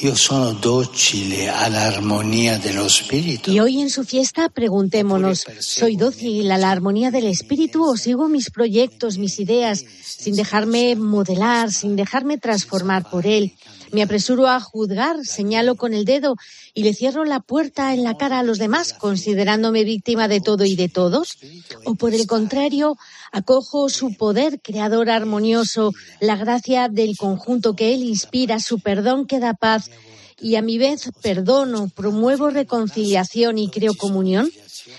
io 0.00 0.14
sono 0.14 0.52
docile 0.52 1.48
all'armonia 1.48 2.58
dello 2.58 2.88
spirito? 2.88 3.50
Y 3.50 3.60
hoy 3.60 3.80
en 3.80 3.88
su 3.88 4.04
fiesta 4.04 4.48
preguntémonos, 4.48 5.46
¿soy 5.60 5.96
dócil 5.96 6.50
a 6.50 6.58
la 6.58 6.70
armonía 6.70 7.10
del 7.10 7.26
espíritu 7.26 7.84
o 7.84 7.96
sigo 7.96 8.28
mis 8.28 8.50
proyectos, 8.50 9.16
mis 9.16 9.38
ideas, 9.38 9.84
sin 10.04 10.36
dejarme 10.36 10.96
modelar, 10.96 11.72
sin 11.72 11.96
dejarme 11.96 12.36
transformar 12.36 13.08
por 13.08 13.26
él? 13.26 13.54
Me 13.92 14.02
apresuro 14.02 14.48
a 14.48 14.60
juzgar, 14.60 15.24
señalo 15.24 15.76
con 15.76 15.94
el 15.94 16.04
dedo 16.04 16.36
y 16.74 16.82
le 16.82 16.92
cierro 16.92 17.24
la 17.24 17.40
puerta 17.40 17.94
en 17.94 18.02
la 18.02 18.16
cara 18.16 18.40
a 18.40 18.42
los 18.42 18.58
demás, 18.58 18.92
considerándome 18.92 19.84
víctima 19.84 20.28
de 20.28 20.40
todo 20.40 20.64
y 20.64 20.74
de 20.74 20.88
todos. 20.88 21.38
O 21.84 21.94
por 21.94 22.12
el 22.12 22.26
contrario, 22.26 22.98
acojo 23.32 23.88
su 23.88 24.14
poder 24.14 24.60
creador 24.60 25.08
armonioso, 25.08 25.92
la 26.20 26.36
gracia 26.36 26.88
del 26.88 27.16
conjunto 27.16 27.76
que 27.76 27.94
él 27.94 28.02
inspira, 28.02 28.58
su 28.60 28.80
perdón 28.80 29.26
que 29.26 29.38
da 29.38 29.54
paz 29.54 29.85
y 30.40 30.56
a 30.56 30.62
mi 30.62 30.78
vez 30.78 31.10
perdono, 31.22 31.88
promuevo 31.94 32.50
reconciliación 32.50 33.58
y 33.58 33.70
creo 33.70 33.94
comunión? 33.94 34.50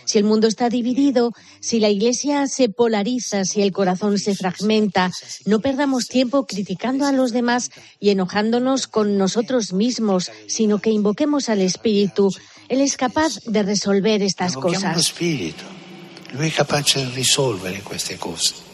Si 0.05 0.17
el 0.17 0.23
mundo 0.23 0.47
está 0.47 0.69
dividido, 0.69 1.31
si 1.59 1.79
la 1.79 1.89
Iglesia 1.89 2.47
se 2.47 2.69
polariza, 2.69 3.45
si 3.45 3.61
el 3.61 3.71
corazón 3.71 4.19
se 4.19 4.35
fragmenta, 4.35 5.11
no 5.45 5.59
perdamos 5.61 6.07
tiempo 6.07 6.45
criticando 6.45 7.05
a 7.05 7.11
los 7.11 7.31
demás 7.31 7.71
y 7.99 8.09
enojándonos 8.09 8.87
con 8.87 9.17
nosotros 9.17 9.73
mismos, 9.73 10.31
sino 10.47 10.79
que 10.79 10.89
invoquemos 10.89 11.49
al 11.49 11.61
Espíritu. 11.61 12.29
Él 12.67 12.81
es 12.81 12.97
capaz 12.97 13.39
de 13.45 13.63
resolver 13.63 14.21
estas 14.21 14.55
cosas. 14.55 15.07
spirito. 15.07 15.63
Lui 16.31 16.49
è 16.49 16.51
capace 16.51 17.05
di 17.05 17.11
risolvere 17.13 17.81
queste 17.81 18.17
cose. 18.17 18.66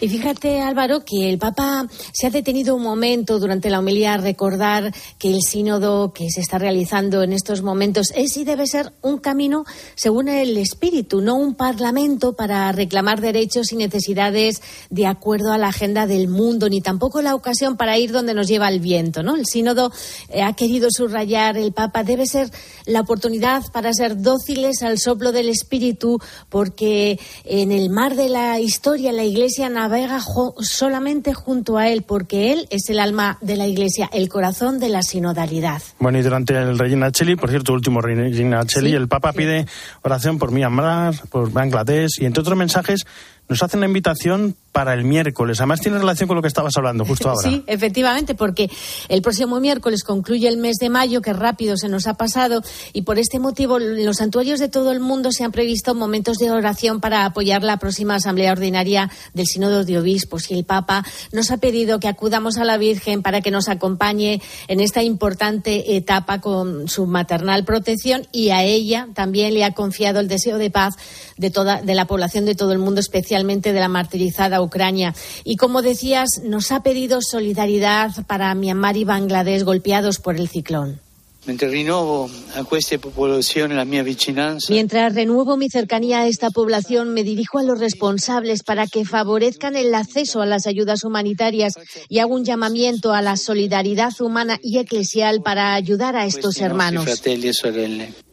Y 0.00 0.08
fíjate, 0.08 0.60
Álvaro, 0.60 1.04
que 1.04 1.28
el 1.28 1.38
Papa 1.38 1.86
se 2.12 2.26
ha 2.26 2.30
detenido 2.30 2.74
un 2.74 2.82
momento 2.82 3.38
durante 3.38 3.70
la 3.70 3.78
homilía 3.78 4.14
a 4.14 4.18
recordar 4.18 4.92
que 5.18 5.30
el 5.30 5.40
sínodo 5.42 6.12
que 6.12 6.30
se 6.30 6.40
está 6.40 6.58
realizando 6.58 7.22
en 7.22 7.32
estos 7.32 7.62
momentos 7.62 8.08
es 8.14 8.36
y 8.36 8.44
debe 8.44 8.66
ser 8.66 8.92
un 9.02 9.18
camino 9.18 9.64
según 9.94 10.28
el 10.28 10.56
espíritu, 10.58 11.20
no 11.20 11.36
un 11.36 11.54
parlamento 11.54 12.34
para 12.34 12.70
reclamar 12.72 13.20
derechos 13.20 13.72
y 13.72 13.76
necesidades 13.76 14.62
de 14.90 15.06
acuerdo 15.06 15.52
a 15.52 15.58
la 15.58 15.68
agenda 15.68 16.06
del 16.06 16.28
mundo, 16.28 16.68
ni 16.68 16.80
tampoco 16.80 17.22
la 17.22 17.34
ocasión 17.34 17.76
para 17.76 17.98
ir 17.98 18.12
donde 18.12 18.34
nos 18.34 18.48
lleva 18.48 18.68
el 18.68 18.80
viento. 18.80 19.22
¿no? 19.22 19.36
El 19.36 19.46
sínodo 19.46 19.92
eh, 20.28 20.42
ha 20.42 20.52
querido 20.54 20.88
subrayar, 20.90 21.56
el 21.56 21.72
Papa 21.72 22.02
debe 22.04 22.26
ser 22.26 22.50
la 22.86 23.00
oportunidad 23.00 23.62
para 23.72 23.92
ser 23.92 24.20
dóciles 24.20 24.82
al 24.82 24.98
soplo 24.98 25.32
del 25.32 25.48
espíritu, 25.48 26.18
porque 26.48 27.18
en 27.44 27.72
el 27.72 27.90
mar 27.90 28.16
de 28.16 28.28
la 28.28 28.60
historia 28.60 29.12
la 29.12 29.24
Iglesia 29.24 29.68
navega 29.84 30.18
solamente 30.60 31.34
junto 31.34 31.76
a 31.76 31.88
él, 31.88 32.02
porque 32.02 32.52
él 32.52 32.66
es 32.70 32.88
el 32.88 32.98
alma 32.98 33.36
de 33.42 33.56
la 33.56 33.66
Iglesia, 33.66 34.08
el 34.14 34.30
corazón 34.30 34.80
de 34.80 34.88
la 34.88 35.02
sinodalidad. 35.02 35.82
Bueno, 35.98 36.18
y 36.18 36.22
durante 36.22 36.54
el 36.54 36.78
Regina 36.78 37.12
Cheli, 37.12 37.36
por 37.36 37.50
cierto, 37.50 37.74
último 37.74 38.00
Regina 38.00 38.64
Cheli, 38.64 38.94
el 38.94 39.08
Papa 39.08 39.34
pide 39.34 39.66
oración 40.00 40.38
por 40.38 40.52
Myanmar, 40.52 41.14
por 41.28 41.52
Bangladesh 41.52 42.22
y 42.22 42.24
entre 42.24 42.40
otros 42.40 42.56
mensajes 42.56 43.04
nos 43.48 43.62
hace 43.62 43.76
una 43.76 43.86
invitación 43.86 44.56
para 44.72 44.94
el 44.94 45.04
miércoles. 45.04 45.60
Además 45.60 45.80
tiene 45.80 45.98
relación 45.98 46.26
con 46.26 46.34
lo 46.34 46.42
que 46.42 46.48
estabas 46.48 46.76
hablando 46.76 47.04
justo 47.04 47.28
ahora. 47.28 47.48
Sí, 47.48 47.62
efectivamente, 47.68 48.34
porque 48.34 48.68
el 49.08 49.22
próximo 49.22 49.60
miércoles 49.60 50.02
concluye 50.02 50.48
el 50.48 50.56
mes 50.56 50.78
de 50.80 50.88
mayo, 50.88 51.22
que 51.22 51.32
rápido 51.32 51.76
se 51.76 51.88
nos 51.88 52.08
ha 52.08 52.14
pasado, 52.14 52.62
y 52.92 53.02
por 53.02 53.18
este 53.18 53.38
motivo 53.38 53.78
en 53.78 54.04
los 54.04 54.16
santuarios 54.16 54.58
de 54.58 54.68
todo 54.68 54.90
el 54.90 54.98
mundo 54.98 55.30
se 55.30 55.44
han 55.44 55.52
previsto 55.52 55.94
momentos 55.94 56.38
de 56.38 56.50
oración 56.50 57.00
para 57.00 57.24
apoyar 57.24 57.62
la 57.62 57.76
próxima 57.76 58.16
Asamblea 58.16 58.50
Ordinaria 58.50 59.10
del 59.32 59.46
Sínodo 59.46 59.84
de 59.84 59.98
Obispos. 59.98 60.50
Y 60.50 60.54
el 60.54 60.64
Papa 60.64 61.04
nos 61.30 61.52
ha 61.52 61.58
pedido 61.58 62.00
que 62.00 62.08
acudamos 62.08 62.56
a 62.56 62.64
la 62.64 62.76
Virgen 62.76 63.22
para 63.22 63.42
que 63.42 63.52
nos 63.52 63.68
acompañe 63.68 64.42
en 64.66 64.80
esta 64.80 65.02
importante 65.02 65.96
etapa 65.96 66.40
con 66.40 66.88
su 66.88 67.06
maternal 67.06 67.64
protección 67.64 68.26
y 68.32 68.50
a 68.50 68.64
ella 68.64 69.08
también 69.14 69.54
le 69.54 69.64
ha 69.64 69.72
confiado 69.72 70.18
el 70.18 70.26
deseo 70.26 70.58
de 70.58 70.70
paz 70.70 70.94
de 71.36 71.50
toda 71.50 71.82
de 71.82 71.94
la 71.94 72.06
población 72.06 72.44
de 72.44 72.54
todo 72.54 72.72
el 72.72 72.78
mundo, 72.78 73.00
especialmente 73.00 73.33
de 73.72 73.80
la 73.80 73.88
martirizada 73.88 74.62
Ucrania. 74.62 75.14
Y 75.44 75.56
como 75.56 75.82
decías, 75.82 76.40
nos 76.44 76.72
ha 76.72 76.82
pedido 76.82 77.20
solidaridad 77.20 78.24
para 78.26 78.54
Myanmar 78.54 78.96
y 78.96 79.04
Bangladesh 79.04 79.64
golpeados 79.64 80.18
por 80.18 80.36
el 80.36 80.48
ciclón. 80.48 81.00
Mentre 81.46 81.68
rinnovo 81.68 82.30
a 82.56 82.64
queste 82.64 82.98
popolazioni 82.98 83.74
la 83.74 83.84
mia 83.84 84.02
vicinanza, 84.02 84.72
Mientras 84.72 85.14
renuevo 85.14 85.58
mi 85.58 85.68
cercanía 85.68 86.20
a 86.20 86.26
esta 86.26 86.50
población, 86.50 87.12
me 87.12 87.22
dirijo 87.22 87.58
a 87.58 87.62
los 87.62 87.78
responsables 87.78 88.62
para 88.62 88.86
que 88.86 89.04
favorezcan 89.04 89.76
el 89.76 89.94
acceso 89.94 90.40
a 90.40 90.46
las 90.46 90.66
ayudas 90.66 91.04
humanitarias 91.04 91.74
y 92.08 92.20
hago 92.20 92.34
un 92.34 92.46
llamamiento 92.46 93.12
a 93.12 93.20
la 93.20 93.36
solidaridad 93.36 94.12
humana 94.20 94.58
y 94.62 94.78
eclesial 94.78 95.42
para 95.42 95.74
ayudar 95.74 96.16
a 96.16 96.24
estos 96.24 96.54
questi 96.54 96.62
nostri 96.62 96.64
hermanos. 96.64 98.23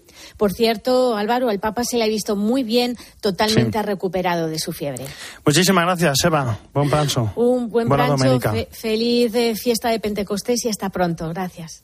Por 0.41 0.53
cierto, 0.53 1.15
Álvaro, 1.17 1.49
al 1.49 1.59
Papa 1.59 1.83
se 1.83 1.97
le 1.97 2.03
ha 2.03 2.07
visto 2.07 2.35
muy 2.35 2.63
bien, 2.63 2.97
totalmente 3.21 3.77
Sí. 3.77 3.85
recuperado 3.85 4.47
de 4.47 4.57
su 4.57 4.71
fiebre. 4.73 5.05
Muchísimas 5.45 5.85
gracias, 5.85 6.17
Eva. 6.25 6.57
Buen 6.73 6.89
pranzo. 6.89 7.31
Un 7.35 7.69
buen 7.69 7.87
Buena 7.87 8.07
pranzo, 8.15 8.39
fe- 8.39 8.67
feliz 8.71 9.35
eh, 9.35 9.53
fiesta 9.55 9.89
de 9.89 9.99
Pentecostés 9.99 10.65
y 10.65 10.69
hasta 10.69 10.89
pronto. 10.89 11.29
Gracias. 11.29 11.83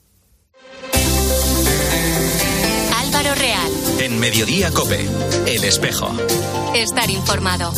Álvaro 2.99 3.35
Real, 3.35 3.71
En 3.99 4.19
Mediodía 4.19 4.71
Cope, 4.71 5.05
El 5.45 5.63
Espejo. 5.63 6.09
estar 6.73 7.11
informado. 7.11 7.71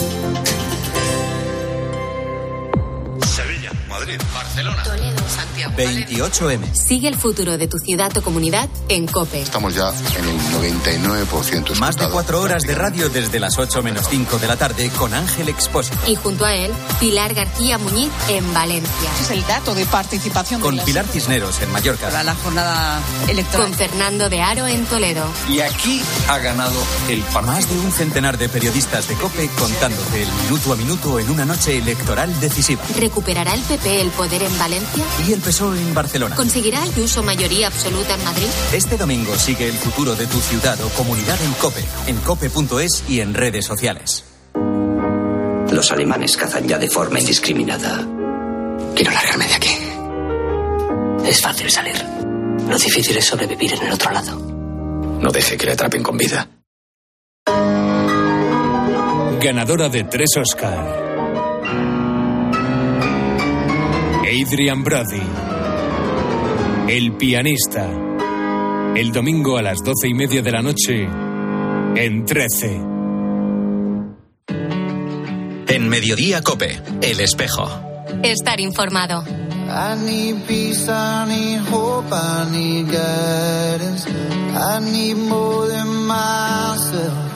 Madrid, 4.10 4.26
Barcelona, 4.34 4.84
Toledo, 4.84 5.30
Santiago. 5.30 5.74
28M. 5.78 6.74
Sigue 6.74 7.08
el 7.10 7.16
futuro 7.16 7.58
de 7.58 7.68
tu 7.68 7.78
ciudad 7.78 8.16
o 8.18 8.22
comunidad 8.24 8.68
en 8.88 9.06
COPE. 9.06 9.42
Estamos 9.42 9.76
ya 9.76 9.92
en 10.18 10.26
el 10.26 10.40
99% 10.88 11.76
Más 11.80 11.96
de 11.96 12.10
cuatro 12.10 12.42
horas 12.42 12.64
de 12.64 12.74
radio 12.74 13.10
desde 13.10 13.40
las 13.40 13.58
8 13.60 13.84
menos 13.84 14.08
5 14.10 14.40
de 14.40 14.48
la 14.48 14.56
tarde 14.58 14.90
con 14.98 15.14
Ángel 15.14 15.50
Expósito. 15.50 15.98
Y 16.08 16.16
junto 16.16 16.46
a 16.46 16.56
él, 16.56 16.72
Pilar 17.00 17.36
García 17.36 17.78
Muñiz 17.78 18.10
en 18.30 18.52
Valencia. 18.54 19.12
Es 19.22 19.30
el 19.30 19.46
dato 19.46 19.76
de 19.76 19.86
participación 19.86 20.62
Con 20.62 20.78
de 20.78 20.84
Pilar 20.84 21.06
Cisneros 21.06 21.62
en 21.62 21.72
Mallorca. 21.72 22.08
para 22.08 22.24
la 22.24 22.34
jornada 22.36 23.00
electoral. 23.28 23.68
Con 23.68 23.74
Fernando 23.76 24.30
de 24.30 24.42
Aro 24.42 24.68
en 24.68 24.86
Toledo. 24.86 25.26
Y 25.50 25.60
aquí 25.60 26.02
ha 26.28 26.40
ganado 26.40 26.82
el 27.10 27.24
Más 27.44 27.70
de 27.70 27.80
un 27.80 27.92
centenar 27.92 28.38
de 28.38 28.50
periodistas 28.50 29.08
de 29.08 29.16
COPE 29.16 29.50
contándote 29.58 30.24
el 30.24 30.32
minuto 30.44 30.74
a 30.74 30.76
minuto 30.76 31.20
en 31.20 31.30
una 31.30 31.46
noche 31.46 31.78
electoral 31.78 32.38
decisiva. 32.40 32.82
¿Recuperará 32.98 33.54
el 33.54 33.62
PP 33.62 33.99
el 34.02 34.10
poder 34.12 34.44
en 34.44 34.58
Valencia? 34.58 35.04
Y 35.28 35.34
el 35.34 35.42
PSOE 35.42 35.80
en 35.80 35.94
Barcelona. 35.94 36.36
¿Conseguirá 36.36 36.82
Ayuso 36.82 37.24
mayoría 37.24 37.68
absoluta 37.68 38.16
en 38.16 38.24
Madrid? 38.24 38.48
Este 38.74 38.98
domingo 38.98 39.36
sigue 39.38 39.68
el 39.68 39.76
futuro 39.76 40.16
de 40.16 40.28
tu 40.28 40.40
ciudad 40.40 40.80
o 40.82 40.90
comunidad 40.90 41.42
en 41.44 41.54
COPE, 41.54 41.84
en 42.08 42.18
cope.es 42.18 43.04
y 43.08 43.22
en 43.22 43.34
redes 43.34 43.66
sociales. 43.66 44.26
Los 45.72 45.92
alemanes 45.92 46.36
cazan 46.36 46.68
ya 46.68 46.78
de 46.78 46.90
forma 46.90 47.20
indiscriminada. 47.20 48.06
Quiero 48.96 49.12
largarme 49.12 49.48
de 49.48 49.54
aquí. 49.54 49.78
Es 51.26 51.42
fácil 51.42 51.70
salir. 51.70 51.96
Lo 52.68 52.78
difícil 52.78 53.18
es 53.18 53.26
sobrevivir 53.26 53.74
en 53.74 53.84
el 53.84 53.94
otro 53.94 54.12
lado. 54.12 54.36
No 55.22 55.32
deje 55.32 55.58
que 55.58 55.66
le 55.66 55.74
atrapen 55.74 56.02
con 56.02 56.18
vida. 56.18 56.48
Ganadora 59.42 59.90
de 59.90 60.04
tres 60.04 60.30
Oscar. 60.38 61.09
Adrian 64.30 64.84
Brody. 64.84 65.24
El 66.88 67.14
pianista. 67.14 67.90
El 68.96 69.12
domingo 69.12 69.58
a 69.58 69.64
las 69.64 69.80
doce 69.80 70.08
y 70.08 70.14
media 70.14 70.44
de 70.44 70.52
la 70.52 70.62
noche. 70.62 71.08
En 71.96 72.26
13. 72.26 72.82
En 75.68 75.90
Mediodía 75.90 76.44
Cope, 76.44 76.80
El 77.02 77.22
Espejo. 77.22 77.68
Estar 78.22 78.60
informado. 78.60 79.24
I 79.24 79.96
need 80.06 80.46
peace, 80.48 80.88
I 80.88 81.26
need 81.28 81.62
hope, 81.72 82.14
I 82.14 82.46
need 82.52 82.86
guidance. 82.86 84.08
I 84.54 84.80
need 84.80 85.16
more 85.16 85.68
than 85.68 85.88
myself. 86.06 87.29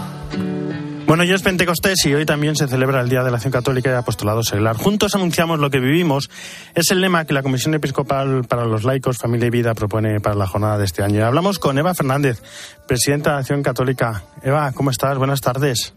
Bueno, 1.05 1.25
ya 1.25 1.35
es 1.35 1.41
Pentecostés 1.41 2.05
y 2.05 2.13
hoy 2.13 2.25
también 2.25 2.55
se 2.55 2.67
celebra 2.67 3.01
el 3.01 3.09
Día 3.09 3.23
de 3.23 3.29
la 3.29 3.35
Acción 3.35 3.51
Católica 3.51 3.91
y 3.91 3.93
Apostolado 3.93 4.41
Seglar. 4.41 4.77
Juntos 4.77 5.13
anunciamos 5.15 5.59
lo 5.59 5.69
que 5.69 5.79
vivimos. 5.79 6.29
Es 6.75 6.91
el 6.91 7.01
lema 7.01 7.25
que 7.25 7.33
la 7.33 7.43
Comisión 7.43 7.73
Episcopal 7.73 8.45
para 8.45 8.65
los 8.65 8.83
Laicos, 8.83 9.17
Familia 9.17 9.47
y 9.47 9.51
Vida 9.51 9.73
propone 9.75 10.21
para 10.21 10.35
la 10.35 10.47
jornada 10.47 10.77
de 10.77 10.85
este 10.85 11.03
año. 11.03 11.25
Hablamos 11.25 11.59
con 11.59 11.77
Eva 11.77 11.93
Fernández, 11.93 12.41
presidenta 12.87 13.33
de 13.33 13.39
Acción 13.39 13.61
Católica. 13.63 14.23
Eva, 14.41 14.71
¿cómo 14.71 14.91
estás? 14.91 15.17
Buenas 15.17 15.41
tardes. 15.41 15.93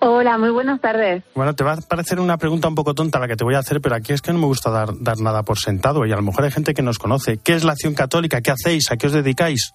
Hola, 0.00 0.38
muy 0.38 0.50
buenas 0.50 0.80
tardes. 0.80 1.24
Bueno, 1.34 1.54
te 1.54 1.64
va 1.64 1.74
a 1.74 1.76
parecer 1.76 2.20
una 2.20 2.38
pregunta 2.38 2.68
un 2.68 2.74
poco 2.74 2.94
tonta 2.94 3.18
la 3.18 3.28
que 3.28 3.36
te 3.36 3.44
voy 3.44 3.56
a 3.56 3.58
hacer, 3.58 3.80
pero 3.82 3.96
aquí 3.96 4.14
es 4.14 4.22
que 4.22 4.32
no 4.32 4.38
me 4.38 4.46
gusta 4.46 4.70
dar, 4.70 4.90
dar 4.98 5.18
nada 5.18 5.42
por 5.42 5.58
sentado 5.58 6.06
y 6.06 6.12
a 6.12 6.16
lo 6.16 6.22
mejor 6.22 6.44
hay 6.44 6.50
gente 6.50 6.72
que 6.72 6.82
nos 6.82 6.98
conoce. 6.98 7.38
¿Qué 7.38 7.54
es 7.54 7.64
la 7.64 7.72
Acción 7.72 7.94
Católica? 7.94 8.40
¿Qué 8.40 8.52
hacéis? 8.52 8.90
¿A 8.90 8.96
qué 8.96 9.08
os 9.08 9.12
dedicáis? 9.12 9.74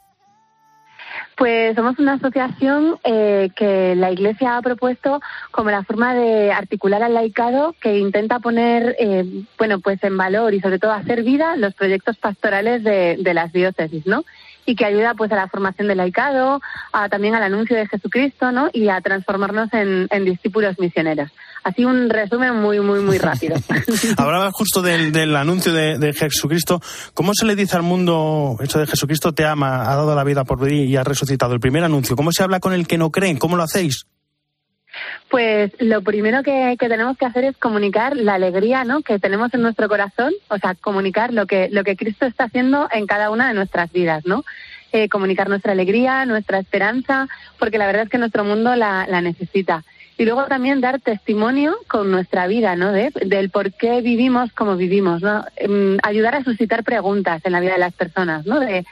Pues 1.37 1.75
somos 1.75 1.99
una 1.99 2.13
asociación 2.13 2.97
eh, 3.03 3.49
que 3.57 3.93
la 3.95 4.09
Iglesia 4.09 4.55
ha 4.55 4.61
propuesto 4.61 5.21
como 5.51 5.69
la 5.69 5.83
forma 5.83 6.13
de 6.13 6.53
articular 6.53 7.03
al 7.03 7.13
laicado 7.13 7.75
que 7.81 7.97
intenta 7.99 8.39
poner, 8.39 8.95
eh, 8.99 9.25
bueno, 9.57 9.79
pues 9.81 10.01
en 10.03 10.15
valor 10.15 10.53
y 10.53 10.61
sobre 10.61 10.79
todo 10.79 10.93
hacer 10.93 11.23
vida 11.23 11.57
los 11.57 11.73
proyectos 11.73 12.17
pastorales 12.17 12.83
de, 12.83 13.17
de 13.19 13.33
las 13.33 13.51
diócesis, 13.51 14.07
¿no? 14.07 14.23
Y 14.65 14.75
que 14.75 14.85
ayuda 14.85 15.13
pues 15.13 15.31
a 15.33 15.35
la 15.35 15.47
formación 15.49 15.89
del 15.89 15.97
laicado, 15.97 16.61
a, 16.93 17.09
también 17.09 17.35
al 17.35 17.43
anuncio 17.43 17.75
de 17.75 17.87
Jesucristo, 17.87 18.53
¿no? 18.53 18.69
Y 18.71 18.87
a 18.87 19.01
transformarnos 19.01 19.73
en, 19.73 20.07
en 20.11 20.25
discípulos 20.25 20.79
misioneros. 20.79 21.29
Así 21.65 21.83
un 21.83 22.11
resumen 22.11 22.61
muy, 22.61 22.79
muy, 22.79 22.99
muy 22.99 23.17
rápido. 23.17 23.55
Hablabas 24.17 24.53
justo 24.53 24.83
del, 24.83 25.11
del 25.11 25.35
anuncio 25.35 25.73
de, 25.73 25.97
de 25.97 26.13
Jesucristo. 26.13 26.79
¿Cómo 27.15 27.33
se 27.33 27.43
le 27.47 27.55
dice 27.55 27.75
al 27.75 27.81
mundo 27.81 28.55
eso 28.61 28.77
de 28.77 28.85
Jesucristo 28.85 29.33
te 29.33 29.45
ama, 29.45 29.91
ha 29.91 29.95
dado 29.95 30.13
la 30.13 30.23
vida 30.23 30.43
por 30.43 30.63
ti 30.63 30.83
y 30.83 30.95
ha 30.95 31.03
resucitado? 31.03 31.55
El 31.55 31.59
primer 31.59 31.83
anuncio. 31.83 32.15
¿Cómo 32.15 32.31
se 32.31 32.43
habla 32.43 32.59
con 32.59 32.71
el 32.73 32.85
que 32.85 32.99
no 32.99 33.09
creen? 33.09 33.39
¿Cómo 33.39 33.55
lo 33.57 33.63
hacéis? 33.63 34.05
Pues 35.27 35.71
lo 35.79 36.03
primero 36.03 36.43
que, 36.43 36.75
que 36.79 36.87
tenemos 36.87 37.17
que 37.17 37.25
hacer 37.25 37.45
es 37.45 37.57
comunicar 37.57 38.15
la 38.15 38.35
alegría 38.35 38.83
¿no? 38.83 39.01
que 39.01 39.17
tenemos 39.17 39.51
en 39.55 39.63
nuestro 39.63 39.89
corazón, 39.89 40.33
o 40.49 40.59
sea, 40.59 40.75
comunicar 40.75 41.33
lo 41.33 41.47
que, 41.47 41.69
lo 41.71 41.83
que 41.83 41.95
Cristo 41.95 42.27
está 42.27 42.43
haciendo 42.43 42.87
en 42.91 43.07
cada 43.07 43.31
una 43.31 43.47
de 43.47 43.55
nuestras 43.55 43.91
vidas, 43.91 44.23
¿no? 44.27 44.45
Eh, 44.91 45.09
comunicar 45.09 45.49
nuestra 45.49 45.71
alegría, 45.71 46.25
nuestra 46.25 46.59
esperanza, 46.59 47.27
porque 47.57 47.79
la 47.79 47.87
verdad 47.87 48.03
es 48.03 48.09
que 48.09 48.19
nuestro 48.19 48.45
mundo 48.45 48.75
la, 48.75 49.07
la 49.09 49.19
necesita. 49.19 49.83
Y 50.17 50.25
luego 50.25 50.45
también 50.45 50.79
dar 50.79 50.99
testimonio 51.01 51.75
con 51.87 52.09
nuestra 52.09 52.47
vida, 52.47 52.75
¿no? 52.75 52.91
De, 52.91 53.11
del 53.25 53.49
por 53.49 53.73
qué 53.73 54.01
vivimos 54.01 54.51
como 54.53 54.77
vivimos, 54.77 55.21
¿no? 55.21 55.45
Em, 55.57 55.97
ayudar 56.03 56.35
a 56.35 56.43
suscitar 56.43 56.83
preguntas 56.83 57.41
en 57.43 57.51
la 57.51 57.59
vida 57.59 57.73
de 57.73 57.79
las 57.79 57.93
personas, 57.93 58.45
¿no? 58.45 58.59
De, 58.59 58.85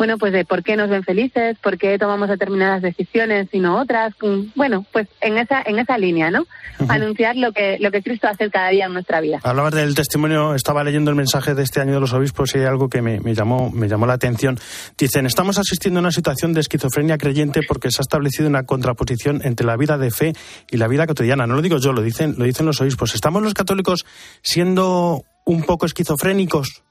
bueno, 0.00 0.16
pues 0.16 0.32
de 0.32 0.46
por 0.46 0.62
qué 0.62 0.76
nos 0.76 0.88
ven 0.88 1.02
felices, 1.02 1.58
por 1.62 1.76
qué 1.76 1.98
tomamos 1.98 2.30
determinadas 2.30 2.80
decisiones 2.80 3.48
y 3.52 3.58
no 3.58 3.78
otras. 3.78 4.14
Mm, 4.22 4.52
Bueno, 4.56 4.86
pues 4.92 5.08
en 5.20 5.36
esa, 5.36 5.60
en 5.60 5.78
esa 5.78 5.98
línea, 5.98 6.30
¿no? 6.30 6.46
Anunciar 6.88 7.36
lo 7.36 7.52
que, 7.52 7.76
lo 7.78 7.90
que 7.90 8.02
Cristo 8.02 8.26
hace 8.26 8.48
cada 8.48 8.70
día 8.70 8.86
en 8.86 8.94
nuestra 8.94 9.20
vida. 9.20 9.40
Hablabas 9.42 9.74
del 9.74 9.94
testimonio, 9.94 10.54
estaba 10.54 10.82
leyendo 10.84 11.10
el 11.10 11.16
mensaje 11.16 11.54
de 11.54 11.62
este 11.62 11.82
año 11.82 11.92
de 11.92 12.00
los 12.00 12.14
obispos 12.14 12.54
y 12.54 12.60
hay 12.60 12.64
algo 12.64 12.88
que 12.88 13.02
me, 13.02 13.20
me 13.20 13.34
llamó, 13.34 13.70
me 13.70 13.88
llamó 13.88 14.06
la 14.06 14.14
atención. 14.14 14.58
Dicen, 14.96 15.26
estamos 15.26 15.58
asistiendo 15.58 16.00
a 16.00 16.00
una 16.00 16.12
situación 16.12 16.54
de 16.54 16.60
esquizofrenia 16.62 17.18
creyente 17.18 17.60
porque 17.68 17.90
se 17.90 18.00
ha 18.00 18.04
establecido 18.04 18.48
una 18.48 18.62
contraposición 18.62 19.42
entre 19.44 19.66
la 19.66 19.76
vida 19.76 19.98
de 19.98 20.10
fe 20.10 20.32
y 20.70 20.78
la 20.78 20.88
vida 20.88 21.06
cotidiana. 21.06 21.46
No 21.46 21.56
lo 21.56 21.60
digo 21.60 21.76
yo, 21.76 21.92
lo 21.92 22.00
dicen, 22.00 22.36
lo 22.38 22.46
dicen 22.46 22.64
los 22.64 22.80
obispos. 22.80 23.14
¿Estamos 23.14 23.42
los 23.42 23.52
católicos 23.52 24.06
siendo 24.40 25.24
un 25.44 25.62
poco 25.64 25.84
esquizofrénicos? 25.84 26.84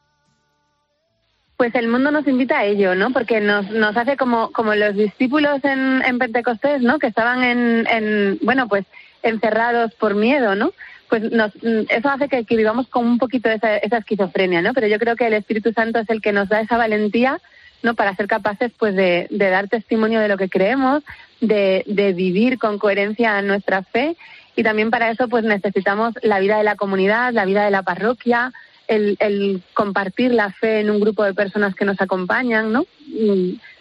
Pues 1.59 1.75
el 1.75 1.89
mundo 1.89 2.09
nos 2.09 2.25
invita 2.25 2.59
a 2.59 2.63
ello, 2.63 2.95
¿no? 2.95 3.11
Porque 3.11 3.41
nos, 3.41 3.69
nos 3.69 3.97
hace 3.97 4.15
como, 4.15 4.49
como 4.53 4.75
los 4.75 4.95
discípulos 4.95 5.59
en, 5.65 6.01
en 6.05 6.17
Pentecostés, 6.17 6.81
¿no? 6.81 6.99
Que 6.99 7.07
estaban 7.07 7.43
en, 7.43 7.85
en, 7.85 8.39
bueno, 8.41 8.69
pues 8.69 8.85
encerrados 9.23 9.93
por 9.95 10.15
miedo, 10.15 10.55
¿no? 10.55 10.71
Pues 11.09 11.21
nos, 11.33 11.51
eso 11.89 12.07
hace 12.07 12.29
que, 12.29 12.45
vivamos 12.55 12.87
con 12.87 13.05
un 13.05 13.17
poquito 13.17 13.49
esa, 13.49 13.75
esa 13.75 13.97
esquizofrenia, 13.97 14.61
¿no? 14.61 14.73
Pero 14.73 14.87
yo 14.87 14.97
creo 14.99 15.17
que 15.17 15.27
el 15.27 15.33
Espíritu 15.33 15.73
Santo 15.73 15.99
es 15.99 16.09
el 16.09 16.21
que 16.21 16.31
nos 16.31 16.47
da 16.47 16.61
esa 16.61 16.77
valentía, 16.77 17.41
¿no? 17.83 17.93
Para 17.93 18.15
ser 18.15 18.27
capaces, 18.27 18.71
pues, 18.79 18.95
de, 18.95 19.27
de 19.29 19.49
dar 19.49 19.67
testimonio 19.67 20.21
de 20.21 20.29
lo 20.29 20.37
que 20.37 20.47
creemos, 20.47 21.03
de, 21.41 21.83
de 21.87 22.13
vivir 22.13 22.57
con 22.57 22.79
coherencia 22.79 23.41
nuestra 23.41 23.83
fe 23.83 24.15
y 24.55 24.63
también 24.63 24.91
para 24.91 25.11
eso, 25.11 25.27
pues, 25.27 25.43
necesitamos 25.43 26.13
la 26.21 26.39
vida 26.39 26.57
de 26.57 26.63
la 26.63 26.77
comunidad, 26.77 27.33
la 27.33 27.43
vida 27.43 27.65
de 27.65 27.71
la 27.71 27.83
parroquia, 27.83 28.53
el, 28.89 29.17
el, 29.19 29.63
compartir 29.73 30.33
la 30.33 30.51
fe 30.51 30.81
en 30.81 30.89
un 30.89 30.99
grupo 30.99 31.23
de 31.23 31.33
personas 31.33 31.75
que 31.75 31.85
nos 31.85 32.01
acompañan, 32.01 32.73
¿no? 32.73 32.85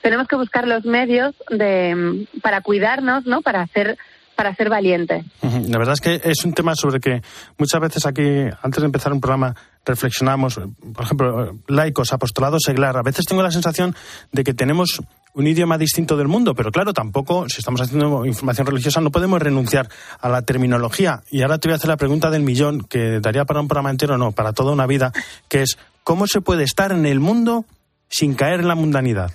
Tenemos 0.03 0.29
que 0.29 0.37
buscar 0.37 0.69
los 0.69 0.85
medios 0.85 1.35
de, 1.51 2.27
para 2.43 2.61
cuidarnos, 2.61 3.27
¿no? 3.27 3.43
Para 3.43 3.67
ser 3.69 3.99
para 4.37 4.55
ser 4.55 4.71
valientes. 4.71 5.25
La 5.43 5.79
verdad 5.79 5.95
es 5.95 6.01
que 6.01 6.21
es 6.23 6.45
un 6.45 6.55
tema 6.55 6.77
sobre 6.77 7.01
que 7.01 7.23
muchas 7.59 7.81
veces 7.81 8.07
aquí, 8.07 8.23
antes 8.63 8.81
de 8.81 8.87
empezar 8.87 9.13
un 9.13 9.21
programa, 9.21 9.57
reflexionamos, 9.85 10.61
por 10.95 11.05
ejemplo, 11.05 11.59
laicos, 11.67 12.13
apostolados, 12.13 12.63
seglar. 12.65 12.97
A 12.97 13.03
veces 13.03 13.25
tengo 13.25 13.43
la 13.43 13.51
sensación 13.51 13.97
de 14.31 14.45
que 14.45 14.55
tenemos 14.55 15.01
un 15.39 15.47
idioma 15.47 15.79
distinto 15.79 16.17
del 16.17 16.27
mundo, 16.27 16.53
pero 16.53 16.73
claro, 16.73 16.93
tampoco, 16.93 17.49
si 17.49 17.61
estamos 17.61 17.81
haciendo 17.81 18.27
información 18.27 18.67
religiosa, 18.67 19.01
no 19.01 19.13
podemos 19.13 19.41
renunciar 19.41 19.89
a 20.21 20.29
la 20.29 20.43
terminología. 20.43 21.23
Y 21.31 21.43
ahora 21.43 21.59
te 21.59 21.69
voy 21.69 21.75
a 21.75 21.77
hacer 21.77 21.89
la 21.89 21.97
pregunta 21.97 22.29
del 22.29 22.43
millón, 22.43 22.81
que 22.83 23.21
daría 23.21 23.45
para 23.45 23.61
un 23.61 23.69
programa 23.69 23.91
entero, 23.91 24.19
no, 24.19 24.33
para 24.33 24.53
toda 24.53 24.73
una 24.73 24.87
vida, 24.87 25.13
que 25.49 25.63
es, 25.63 25.79
¿cómo 26.03 26.27
se 26.27 26.41
puede 26.41 26.65
estar 26.65 26.91
en 26.91 27.07
el 27.07 27.21
mundo 27.21 27.67
sin 28.09 28.35
caer 28.35 28.59
en 28.61 28.69
la 28.69 28.75
mundanidad? 28.75 29.31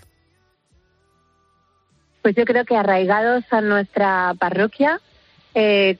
Pues 2.22 2.36
yo 2.36 2.44
creo 2.44 2.66
que 2.66 2.76
arraigados 2.76 3.46
a 3.52 3.62
nuestra 3.62 4.34
parroquia, 4.38 5.00
eh, 5.56 5.98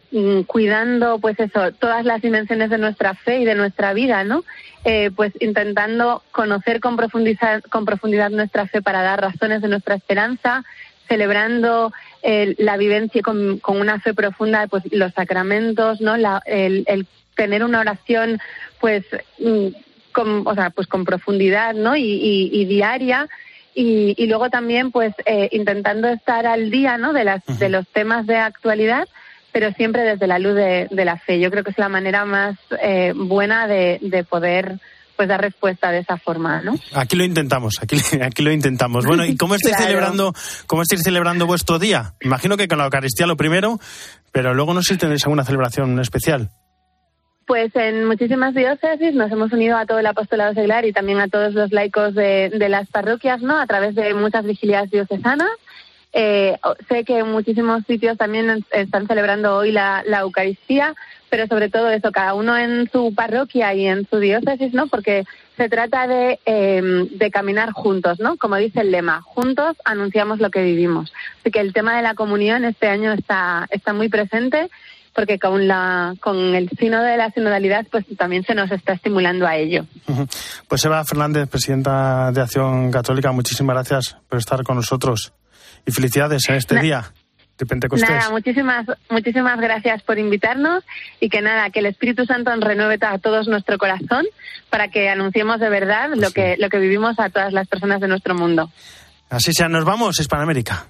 cuidando, 0.48 1.20
pues 1.20 1.40
eso, 1.40 1.72
todas 1.74 2.06
las 2.06 2.22
dimensiones 2.22 2.70
de 2.70 2.78
nuestra 2.78 3.14
fe 3.14 3.40
y 3.40 3.46
de 3.46 3.56
nuestra 3.56 3.94
vida, 3.94 4.24
¿no? 4.24 4.44
Eh, 4.86 5.12
pues 5.16 5.32
intentando 5.40 6.24
conocer 6.32 6.80
con 6.80 6.98
profundidad, 6.98 7.62
con 7.64 7.86
profundidad 7.86 8.32
nuestra 8.32 8.68
fe 8.68 8.82
para 8.82 9.02
dar 9.02 9.22
razones 9.22 9.62
de 9.62 9.68
nuestra 9.68 9.96
esperanza, 9.96 10.64
celebrando 11.08 11.94
eh, 12.22 12.56
la 12.58 12.78
vivencia 12.78 13.22
con, 13.22 13.60
con, 13.60 13.80
una 13.80 14.00
fe 14.00 14.14
profunda, 14.14 14.68
pues 14.68 14.84
los 14.92 15.14
sacramentos, 15.14 16.02
¿no? 16.02 16.18
La, 16.18 16.42
el, 16.46 16.84
el, 16.88 17.06
tener 17.36 17.64
una 17.64 17.80
oración, 17.80 18.40
pues, 18.80 19.06
con, 20.12 20.48
o 20.48 20.54
sea, 20.56 20.70
pues 20.70 20.88
con 20.88 21.06
profundidad, 21.06 21.74
¿no? 21.74 21.96
Y, 21.96 22.04
y, 22.04 22.50
y 22.52 22.66
diaria. 22.66 23.28
Y, 23.76 24.14
y, 24.18 24.28
luego 24.28 24.50
también, 24.50 24.92
pues, 24.92 25.14
eh, 25.26 25.50
intentando 25.52 26.08
estar 26.08 26.46
al 26.46 26.70
día, 26.70 26.98
¿no? 26.98 27.12
De 27.12 27.24
las, 27.24 27.42
de 27.60 27.70
los 27.70 27.88
temas 27.88 28.28
de 28.28 28.38
actualidad, 28.38 29.08
pero 29.54 29.72
siempre 29.74 30.02
desde 30.02 30.28
la 30.28 30.40
luz 30.40 30.56
de, 30.56 30.88
de 30.92 31.06
la 31.06 31.18
fe. 31.18 31.40
Yo 31.40 31.50
creo 31.52 31.64
que 31.64 31.72
es 31.72 31.78
la 31.78 31.88
manera 31.90 32.26
más 32.26 32.58
eh, 32.82 33.14
buena 33.16 33.68
de, 33.68 34.00
de 34.02 34.24
poder 34.26 34.80
pues 35.16 35.30
dar 35.30 35.40
respuesta 35.40 35.92
de 35.92 36.00
esa 36.00 36.18
forma, 36.18 36.62
¿no? 36.64 36.74
Aquí 36.96 37.16
lo 37.16 37.24
intentamos, 37.24 37.76
aquí, 37.82 37.98
aquí 38.22 38.42
lo 38.44 38.52
intentamos. 38.52 39.06
Bueno, 39.06 39.24
¿y 39.24 39.38
cómo 39.38 39.54
estáis 39.56 39.76
Claro. 39.78 39.90
celebrando, 39.92 40.34
cómo 40.66 40.82
estáis 40.82 41.04
celebrando 41.04 41.46
vuestro 41.46 41.78
día? 41.78 42.16
Imagino 42.22 42.58
que 42.58 42.68
con 42.68 42.80
la 42.80 42.86
Eucaristía 42.86 43.28
lo 43.28 43.38
primero, 43.38 43.80
pero 44.32 44.56
luego 44.56 44.74
no 44.74 44.82
sé 44.82 44.96
si 44.96 45.00
tenéis 45.00 45.24
alguna 45.24 45.46
celebración 45.46 46.00
especial. 46.00 46.50
Pues 47.46 47.76
en 47.76 48.06
muchísimas 48.06 48.56
diócesis 48.56 49.14
nos 49.14 49.30
hemos 49.32 49.52
unido 49.52 49.78
a 49.78 49.86
todo 49.86 50.00
el 50.00 50.06
apostolado 50.08 50.54
seglar 50.54 50.86
y 50.86 50.94
también 50.94 51.20
a 51.20 51.28
todos 51.28 51.54
los 51.54 51.72
laicos 51.74 52.16
de, 52.16 52.50
de 52.50 52.70
las 52.70 52.88
parroquias, 52.88 53.42
¿no? 53.42 53.60
A 53.60 53.68
través 53.68 53.96
de 53.96 54.14
muchas 54.14 54.46
vigilias 54.46 54.90
diocesanas. 54.90 55.50
Eh, 56.16 56.58
o- 56.64 56.76
sé 56.88 57.04
que 57.04 57.18
en 57.18 57.32
muchísimos 57.32 57.84
sitios 57.88 58.18
también 58.18 58.64
están 58.72 59.08
celebrando 59.08 59.58
hoy 59.58 59.72
la, 59.72 60.04
Eucaristía, 60.22 60.94
pero 61.30 61.48
sobre 61.48 61.70
todo 61.70 61.90
eso, 61.90 62.12
cada 62.12 62.36
uno 62.36 62.56
en 62.56 62.88
su 62.92 63.16
parroquia 63.16 63.74
y 63.74 63.88
en 63.88 64.08
su 64.08 64.20
diócesis, 64.20 64.74
¿no? 64.74 64.88
Porque 64.88 65.24
se 65.58 65.70
trata 65.70 66.06
de, 66.06 66.40
eh, 66.46 67.08
de 67.12 67.32
caminar 67.32 67.72
juntos, 67.72 68.20
¿no? 68.20 68.38
Como 68.38 68.58
dice 68.58 68.82
el 68.82 68.92
lema, 68.92 69.22
juntos 69.24 69.76
anunciamos 69.86 70.40
lo 70.40 70.52
que 70.52 70.62
vivimos. 70.62 71.12
Así 71.42 71.50
que 71.50 71.60
el 71.60 71.74
tema 71.74 71.96
de 71.98 72.04
la 72.04 72.14
comunión 72.14 72.64
este 72.64 72.88
año 72.88 73.12
está, 73.12 73.68
está 73.72 73.94
muy 73.94 74.10
presente 74.10 74.70
porque 75.16 75.38
con 75.38 75.68
la 75.68 76.16
con 76.22 76.56
el 76.56 76.70
sino 76.80 77.04
de 77.04 77.18
la 77.18 77.30
sinodalidad 77.30 77.86
pues 77.92 78.04
también 78.18 78.44
se 78.46 78.56
nos 78.56 78.72
está 78.72 78.94
estimulando 78.94 79.46
a 79.46 79.56
ello. 79.58 79.86
Pues 80.68 80.86
Eva 80.86 81.04
Fernández, 81.06 81.48
presidenta 81.50 82.32
de 82.32 82.42
Acción 82.42 82.92
Católica, 82.92 83.32
muchísimas 83.32 83.76
gracias 83.76 84.18
por 84.28 84.40
estar 84.40 84.64
con 84.64 84.76
nosotros 84.78 85.34
y 85.86 85.92
felicidades 85.92 86.48
en 86.50 86.56
este 86.56 86.76
Na- 86.76 86.82
día 86.82 87.14
de 87.58 87.66
Pentecostés. 87.66 88.10
Nada, 88.10 88.30
muchísimas 88.32 88.86
muchísimas 89.10 89.60
gracias 89.60 90.02
por 90.04 90.18
invitarnos 90.18 90.84
y 91.20 91.30
que 91.30 91.42
nada, 91.42 91.70
que 91.70 91.80
el 91.80 91.86
Espíritu 91.86 92.26
Santo 92.26 92.52
renueve 92.60 92.98
a 93.06 93.18
todos 93.20 93.48
nuestro 93.48 93.78
corazón 93.78 94.26
para 94.70 94.88
que 94.88 95.10
anunciemos 95.10 95.60
de 95.60 95.70
verdad 95.70 96.10
lo 96.16 96.32
que 96.32 96.56
lo 96.58 96.70
que 96.70 96.80
vivimos 96.80 97.20
a 97.20 97.30
todas 97.30 97.54
las 97.54 97.68
personas 97.68 98.02
de 98.02 98.08
nuestro 98.08 98.34
mundo. 98.36 98.72
Así 99.30 99.52
sea, 99.54 99.68
nos 99.70 99.86
vamos, 99.86 100.20
Hispanoamérica. 100.20 100.86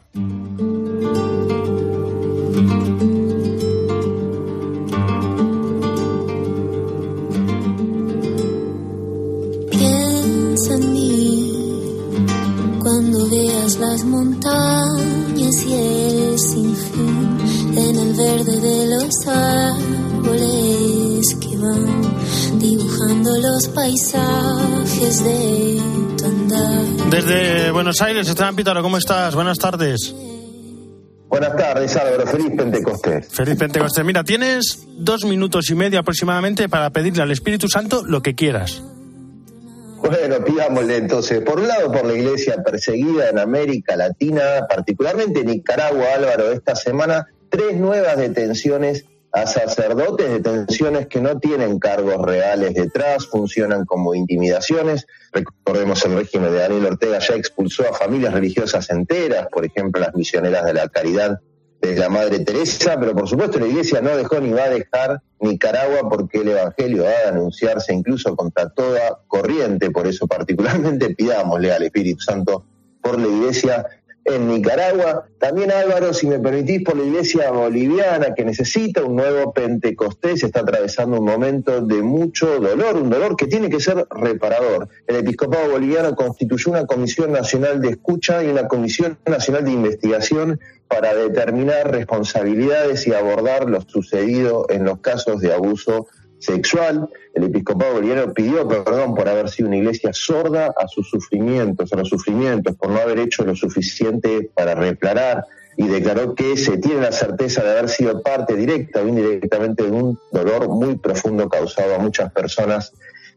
Veas 13.33 13.77
las 13.77 14.03
montañas 14.03 15.65
y 15.65 15.73
el 15.73 16.39
sinfín 16.39 17.37
en 17.75 17.95
el 17.97 18.13
verde 18.13 18.59
de 18.59 18.85
los 18.95 19.27
árboles 19.27 20.55
que 21.41 21.57
van 21.57 22.59
dibujando 22.59 23.31
los 23.37 23.67
paisajes 23.69 25.23
de 25.23 25.81
tu 26.17 26.25
andar. 26.25 27.09
Desde 27.09 27.71
Buenos 27.71 28.01
Aires, 28.01 28.27
Esteban 28.29 28.55
Pítaro, 28.55 28.81
¿cómo 28.83 28.97
estás? 28.97 29.33
Buenas 29.35 29.57
tardes. 29.57 30.13
Buenas 31.27 31.55
tardes, 31.55 31.95
Álvaro. 31.95 32.27
Feliz 32.27 32.51
Pentecostés. 32.55 33.27
Feliz 33.29 33.55
Pentecostés. 33.57 34.05
Mira, 34.05 34.23
tienes 34.23 34.85
dos 34.97 35.25
minutos 35.25 35.71
y 35.71 35.75
medio 35.75 35.99
aproximadamente 35.99 36.69
para 36.69 36.91
pedirle 36.91 37.23
al 37.23 37.31
Espíritu 37.31 37.67
Santo 37.67 38.03
lo 38.05 38.21
que 38.21 38.35
quieras. 38.35 38.83
Bueno, 40.03 40.43
pidámosle 40.43 40.97
entonces, 40.97 41.39
por 41.41 41.61
un 41.61 41.69
lado, 41.69 41.89
por 41.89 42.05
la 42.05 42.13
iglesia 42.13 42.61
perseguida 42.61 43.29
en 43.29 43.39
América 43.39 43.95
Latina, 43.95 44.67
particularmente 44.67 45.39
en 45.39 45.47
Nicaragua, 45.47 46.07
Álvaro, 46.13 46.51
esta 46.51 46.75
semana, 46.75 47.27
tres 47.47 47.77
nuevas 47.77 48.17
detenciones 48.17 49.05
a 49.31 49.47
sacerdotes, 49.47 50.29
detenciones 50.29 51.07
que 51.07 51.21
no 51.21 51.39
tienen 51.39 51.79
cargos 51.79 52.21
reales 52.21 52.73
detrás, 52.73 53.27
funcionan 53.27 53.85
como 53.85 54.13
intimidaciones. 54.13 55.07
Recordemos 55.31 56.03
el 56.03 56.17
régimen 56.17 56.51
de 56.51 56.59
Daniel 56.59 56.85
Ortega 56.85 57.19
ya 57.19 57.35
expulsó 57.35 57.89
a 57.89 57.93
familias 57.93 58.33
religiosas 58.33 58.89
enteras, 58.89 59.47
por 59.49 59.65
ejemplo, 59.65 60.01
las 60.01 60.13
misioneras 60.15 60.65
de 60.65 60.73
la 60.73 60.89
caridad 60.89 61.39
de 61.83 61.97
la 61.97 62.07
Madre 62.07 62.39
Teresa, 62.39 62.97
pero 62.97 63.13
por 63.13 63.27
supuesto 63.27 63.59
la 63.59 63.67
Iglesia 63.67 64.01
no 64.01 64.15
dejó 64.15 64.39
ni 64.39 64.51
va 64.51 64.63
a 64.63 64.69
dejar 64.69 65.21
Nicaragua 65.39 66.09
porque 66.09 66.39
el 66.39 66.49
Evangelio 66.49 67.05
ha 67.05 67.09
de 67.09 67.27
anunciarse 67.27 67.93
incluso 67.93 68.35
contra 68.37 68.69
toda 68.69 69.19
corriente, 69.27 69.91
por 69.91 70.07
eso 70.07 70.25
particularmente 70.25 71.09
pidámosle 71.15 71.73
al 71.73 71.83
Espíritu 71.83 72.21
Santo 72.21 72.65
por 73.01 73.19
la 73.19 73.27
Iglesia 73.27 73.85
en 74.25 74.47
Nicaragua. 74.47 75.27
También 75.37 75.71
Álvaro, 75.71 76.13
si 76.13 76.27
me 76.27 76.39
permitís, 76.39 76.83
por 76.83 76.97
la 76.97 77.03
Iglesia 77.03 77.51
boliviana 77.51 78.33
que 78.33 78.45
necesita 78.45 79.03
un 79.03 79.15
nuevo 79.15 79.51
Pentecostés, 79.53 80.43
está 80.43 80.61
atravesando 80.61 81.19
un 81.19 81.25
momento 81.25 81.81
de 81.81 82.01
mucho 82.01 82.59
dolor, 82.59 82.95
un 82.97 83.09
dolor 83.09 83.35
que 83.35 83.47
tiene 83.47 83.69
que 83.69 83.79
ser 83.79 84.07
reparador. 84.09 84.87
El 85.07 85.17
Episcopado 85.17 85.71
Boliviano 85.71 86.15
constituyó 86.15 86.71
una 86.71 86.85
Comisión 86.85 87.31
Nacional 87.31 87.81
de 87.81 87.89
Escucha 87.89 88.43
y 88.43 88.47
una 88.47 88.67
Comisión 88.67 89.17
Nacional 89.25 89.65
de 89.65 89.71
Investigación 89.71 90.59
para 90.87 91.13
determinar 91.13 91.91
responsabilidades 91.91 93.07
y 93.07 93.13
abordar 93.13 93.69
lo 93.69 93.81
sucedido 93.81 94.67
en 94.69 94.85
los 94.85 94.99
casos 94.99 95.41
de 95.41 95.53
abuso 95.53 96.07
sexual. 96.43 97.09
El 97.33 97.45
episcopado 97.45 97.93
boliviano 97.93 98.33
pidió 98.33 98.67
perdón 98.67 99.15
por 99.15 99.27
haber 99.29 99.49
sido 99.49 99.69
una 99.69 99.77
iglesia 99.77 100.11
sorda 100.13 100.73
a 100.77 100.87
sus 100.87 101.09
sufrimientos, 101.09 101.91
a 101.93 101.97
los 101.97 102.09
sufrimientos, 102.09 102.75
por 102.75 102.89
no 102.89 102.99
haber 102.99 103.19
hecho 103.19 103.43
lo 103.43 103.55
suficiente 103.55 104.49
para 104.53 104.75
reparar 104.75 105.45
y 105.75 105.87
declaró 105.87 106.35
que 106.35 106.55
se 106.57 106.77
tiene 106.77 107.01
la 107.01 107.11
certeza 107.11 107.63
de 107.63 107.71
haber 107.71 107.89
sido 107.89 108.21
parte 108.21 108.55
directa 108.55 109.01
o 109.01 109.07
indirectamente 109.07 109.83
de 109.83 109.91
un 109.91 110.19
dolor 110.31 110.69
muy 110.69 110.97
profundo 110.97 111.49
causado 111.49 111.95
a 111.95 111.99
muchas 111.99 112.31
personas 112.31 112.93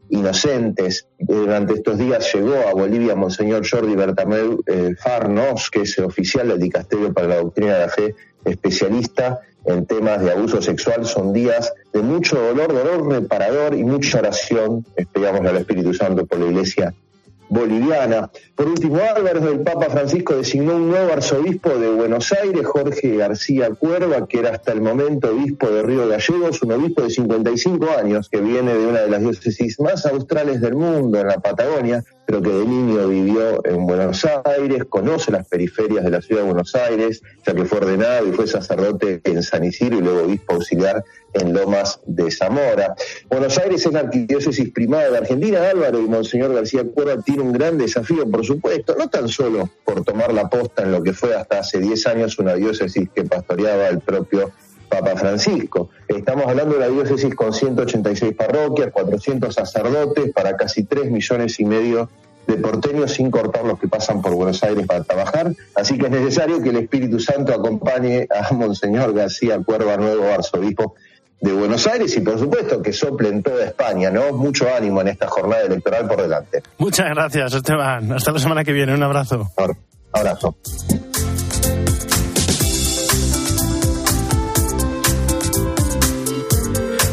inocentes. 0.08 1.06
Durante 1.18 1.74
estos 1.74 1.98
días 1.98 2.32
llegó 2.34 2.54
a 2.68 2.72
Bolivia 2.72 3.14
Monseñor 3.14 3.66
Jordi 3.68 3.96
Bertameu 3.96 4.62
eh, 4.66 4.94
Farnos, 4.98 5.70
que 5.70 5.82
es 5.82 5.98
oficial 5.98 6.48
del 6.48 6.60
Dicasterio 6.60 7.12
para 7.12 7.28
la 7.28 7.36
Doctrina 7.36 7.74
de 7.74 7.80
la 7.80 7.88
Fe, 7.88 8.14
especialista 8.44 9.40
en 9.66 9.86
temas 9.86 10.22
de 10.22 10.32
abuso 10.32 10.62
sexual. 10.62 11.04
Son 11.04 11.32
días 11.32 11.72
de 11.92 12.02
mucho 12.02 12.40
dolor, 12.40 12.72
dolor 12.72 13.08
reparador 13.08 13.74
y 13.74 13.84
mucha 13.84 14.18
oración. 14.18 14.86
Esperamos 14.96 15.46
al 15.46 15.56
Espíritu 15.56 15.92
Santo 15.92 16.26
por 16.26 16.38
la 16.38 16.46
Iglesia 16.46 16.94
boliviana. 17.48 18.30
Por 18.54 18.68
último, 18.68 18.98
Álvaro, 18.98 19.48
el 19.50 19.60
Papa 19.60 19.86
Francisco 19.90 20.34
designó 20.34 20.76
un 20.76 20.88
nuevo 20.90 21.12
arzobispo 21.12 21.70
de 21.70 21.90
Buenos 21.90 22.32
Aires, 22.32 22.66
Jorge 22.66 23.16
García 23.16 23.70
Cuerva, 23.70 24.26
que 24.26 24.40
era 24.40 24.50
hasta 24.50 24.72
el 24.72 24.80
momento 24.80 25.30
obispo 25.30 25.68
de 25.68 25.82
Río 25.82 26.08
Gallegos, 26.08 26.62
un 26.62 26.72
obispo 26.72 27.02
de 27.02 27.10
55 27.10 27.86
años 27.98 28.28
que 28.28 28.40
viene 28.40 28.74
de 28.74 28.86
una 28.86 29.00
de 29.00 29.10
las 29.10 29.20
diócesis 29.20 29.78
más 29.80 30.06
australes 30.06 30.60
del 30.60 30.74
mundo, 30.74 31.20
en 31.20 31.28
la 31.28 31.38
Patagonia, 31.38 32.04
pero 32.26 32.42
que 32.42 32.50
de 32.50 32.64
niño 32.66 33.08
vivió 33.08 33.64
en 33.64 33.86
Buenos 33.86 34.26
Aires, 34.44 34.84
conoce 34.88 35.30
las 35.30 35.46
periferias 35.46 36.04
de 36.04 36.10
la 36.10 36.20
ciudad 36.20 36.42
de 36.42 36.48
Buenos 36.48 36.74
Aires, 36.74 37.22
ya 37.46 37.54
que 37.54 37.64
fue 37.64 37.78
ordenado 37.78 38.26
y 38.26 38.32
fue 38.32 38.46
sacerdote 38.46 39.20
en 39.24 39.42
San 39.42 39.64
Isidro 39.64 39.98
y 39.98 40.02
luego 40.02 40.24
obispo 40.24 40.54
auxiliar 40.54 41.04
en 41.34 41.52
Lomas 41.52 42.00
de 42.06 42.30
Zamora. 42.30 42.94
Buenos 43.28 43.56
Aires 43.58 43.86
es 43.86 43.92
la 43.92 44.00
arquidiócesis 44.00 44.70
primada 44.72 45.10
de 45.10 45.18
Argentina, 45.18 45.70
Álvaro, 45.70 46.00
y 46.00 46.08
Monseñor 46.08 46.52
García 46.52 46.84
Cuerva 46.84 47.22
tiene 47.22 47.42
un 47.42 47.52
gran 47.52 47.78
desafío, 47.78 48.28
por 48.28 48.44
supuesto, 48.44 48.96
no 48.98 49.08
tan 49.08 49.28
solo 49.28 49.68
por 49.84 50.02
tomar 50.02 50.32
la 50.32 50.48
posta 50.48 50.82
en 50.82 50.92
lo 50.92 51.02
que 51.02 51.12
fue 51.12 51.34
hasta 51.34 51.60
hace 51.60 51.78
10 51.78 52.06
años 52.08 52.38
una 52.38 52.54
diócesis 52.54 53.08
que 53.14 53.24
pastoreaba 53.24 53.88
el 53.88 54.00
propio 54.00 54.50
Papa 55.00 55.16
Francisco. 55.16 55.90
Estamos 56.08 56.46
hablando 56.46 56.74
de 56.74 56.80
la 56.80 56.88
diócesis 56.88 57.34
con 57.34 57.52
186 57.52 58.34
parroquias, 58.34 58.90
400 58.92 59.54
sacerdotes 59.54 60.32
para 60.32 60.56
casi 60.56 60.84
3 60.84 61.10
millones 61.10 61.60
y 61.60 61.64
medio 61.64 62.08
de 62.46 62.54
porteños 62.54 63.12
sin 63.12 63.30
cortar 63.30 63.64
los 63.64 63.78
que 63.78 63.88
pasan 63.88 64.22
por 64.22 64.34
Buenos 64.34 64.62
Aires 64.62 64.86
para 64.86 65.02
trabajar. 65.02 65.52
Así 65.74 65.98
que 65.98 66.06
es 66.06 66.12
necesario 66.12 66.62
que 66.62 66.70
el 66.70 66.76
Espíritu 66.76 67.18
Santo 67.18 67.52
acompañe 67.52 68.26
a 68.30 68.52
Monseñor 68.54 69.12
García 69.12 69.58
Cuerva, 69.64 69.96
nuevo 69.96 70.26
arzobispo 70.32 70.94
de 71.40 71.52
Buenos 71.52 71.86
Aires 71.86 72.16
y 72.16 72.20
por 72.20 72.38
supuesto 72.38 72.80
que 72.80 72.92
sople 72.92 73.28
en 73.28 73.42
toda 73.42 73.66
España, 73.66 74.10
¿no? 74.10 74.32
Mucho 74.32 74.66
ánimo 74.74 75.02
en 75.02 75.08
esta 75.08 75.26
jornada 75.26 75.62
electoral 75.64 76.08
por 76.08 76.22
delante. 76.22 76.62
Muchas 76.78 77.10
gracias, 77.10 77.52
Esteban. 77.52 78.12
Hasta 78.12 78.32
la 78.32 78.38
semana 78.38 78.64
que 78.64 78.72
viene. 78.72 78.94
Un 78.94 79.02
abrazo. 79.02 79.50
Abrazo. 80.12 80.56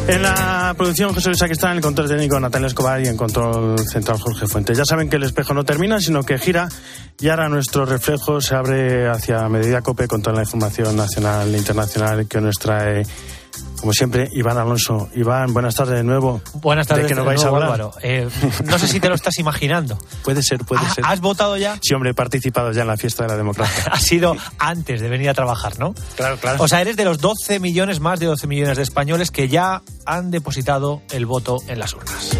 En 0.06 0.22
la 0.22 0.74
producción 0.76 1.14
José 1.14 1.30
Luis 1.30 1.40
está 1.40 1.70
en 1.70 1.78
el 1.78 1.82
control 1.82 2.08
técnico 2.08 2.38
Natalia 2.38 2.66
Escobar 2.66 3.00
y 3.00 3.08
en 3.08 3.16
control 3.16 3.78
central 3.90 4.18
Jorge 4.18 4.46
Fuentes. 4.46 4.76
Ya 4.76 4.84
saben 4.84 5.08
que 5.08 5.16
el 5.16 5.22
espejo 5.22 5.54
no 5.54 5.64
termina, 5.64 5.98
sino 5.98 6.22
que 6.22 6.38
gira 6.38 6.68
y 7.18 7.28
ahora 7.28 7.48
nuestro 7.48 7.86
reflejo 7.86 8.42
se 8.42 8.54
abre 8.54 9.08
hacia 9.08 9.48
Medida 9.48 9.80
Cope 9.80 10.06
con 10.06 10.20
toda 10.20 10.36
la 10.36 10.42
información 10.42 10.94
nacional 10.94 11.54
e 11.54 11.58
internacional 11.58 12.28
que 12.28 12.40
nos 12.42 12.56
trae 12.56 13.04
como 13.84 13.92
siempre, 13.92 14.30
Iván 14.32 14.56
Alonso. 14.56 15.10
Iván, 15.14 15.52
buenas 15.52 15.74
tardes 15.74 15.96
de 15.96 16.04
nuevo. 16.04 16.40
Buenas 16.54 16.86
tardes 16.86 17.04
¿De 17.04 17.08
qué 17.10 17.14
nos 17.14 17.24
de 17.24 17.28
vais 17.28 17.44
a 17.44 17.48
hablar? 17.48 17.64
Álvaro. 17.64 17.92
Eh, 18.00 18.26
no 18.64 18.78
sé 18.78 18.88
si 18.88 18.98
te 18.98 19.10
lo 19.10 19.14
estás 19.14 19.38
imaginando. 19.38 19.98
Puede 20.24 20.42
ser, 20.42 20.60
puede 20.64 20.86
¿Ha- 20.86 20.94
ser. 20.94 21.04
¿Has 21.06 21.20
votado 21.20 21.58
ya? 21.58 21.78
Sí, 21.82 21.92
hombre, 21.92 22.12
he 22.12 22.14
participado 22.14 22.72
ya 22.72 22.80
en 22.80 22.88
la 22.88 22.96
fiesta 22.96 23.24
de 23.24 23.28
la 23.28 23.36
democracia. 23.36 23.84
Ha 23.92 23.98
sido 24.00 24.34
antes 24.58 25.02
de 25.02 25.08
venir 25.10 25.28
a 25.28 25.34
trabajar, 25.34 25.78
¿no? 25.78 25.92
Claro, 26.16 26.38
claro. 26.38 26.62
O 26.64 26.66
sea, 26.66 26.80
eres 26.80 26.96
de 26.96 27.04
los 27.04 27.18
12 27.18 27.60
millones, 27.60 28.00
más 28.00 28.20
de 28.20 28.24
12 28.26 28.46
millones 28.46 28.78
de 28.78 28.82
españoles 28.84 29.30
que 29.30 29.48
ya 29.48 29.82
han 30.06 30.30
depositado 30.30 31.02
el 31.12 31.26
voto 31.26 31.58
en 31.68 31.78
las 31.78 31.92
urnas. 31.92 32.30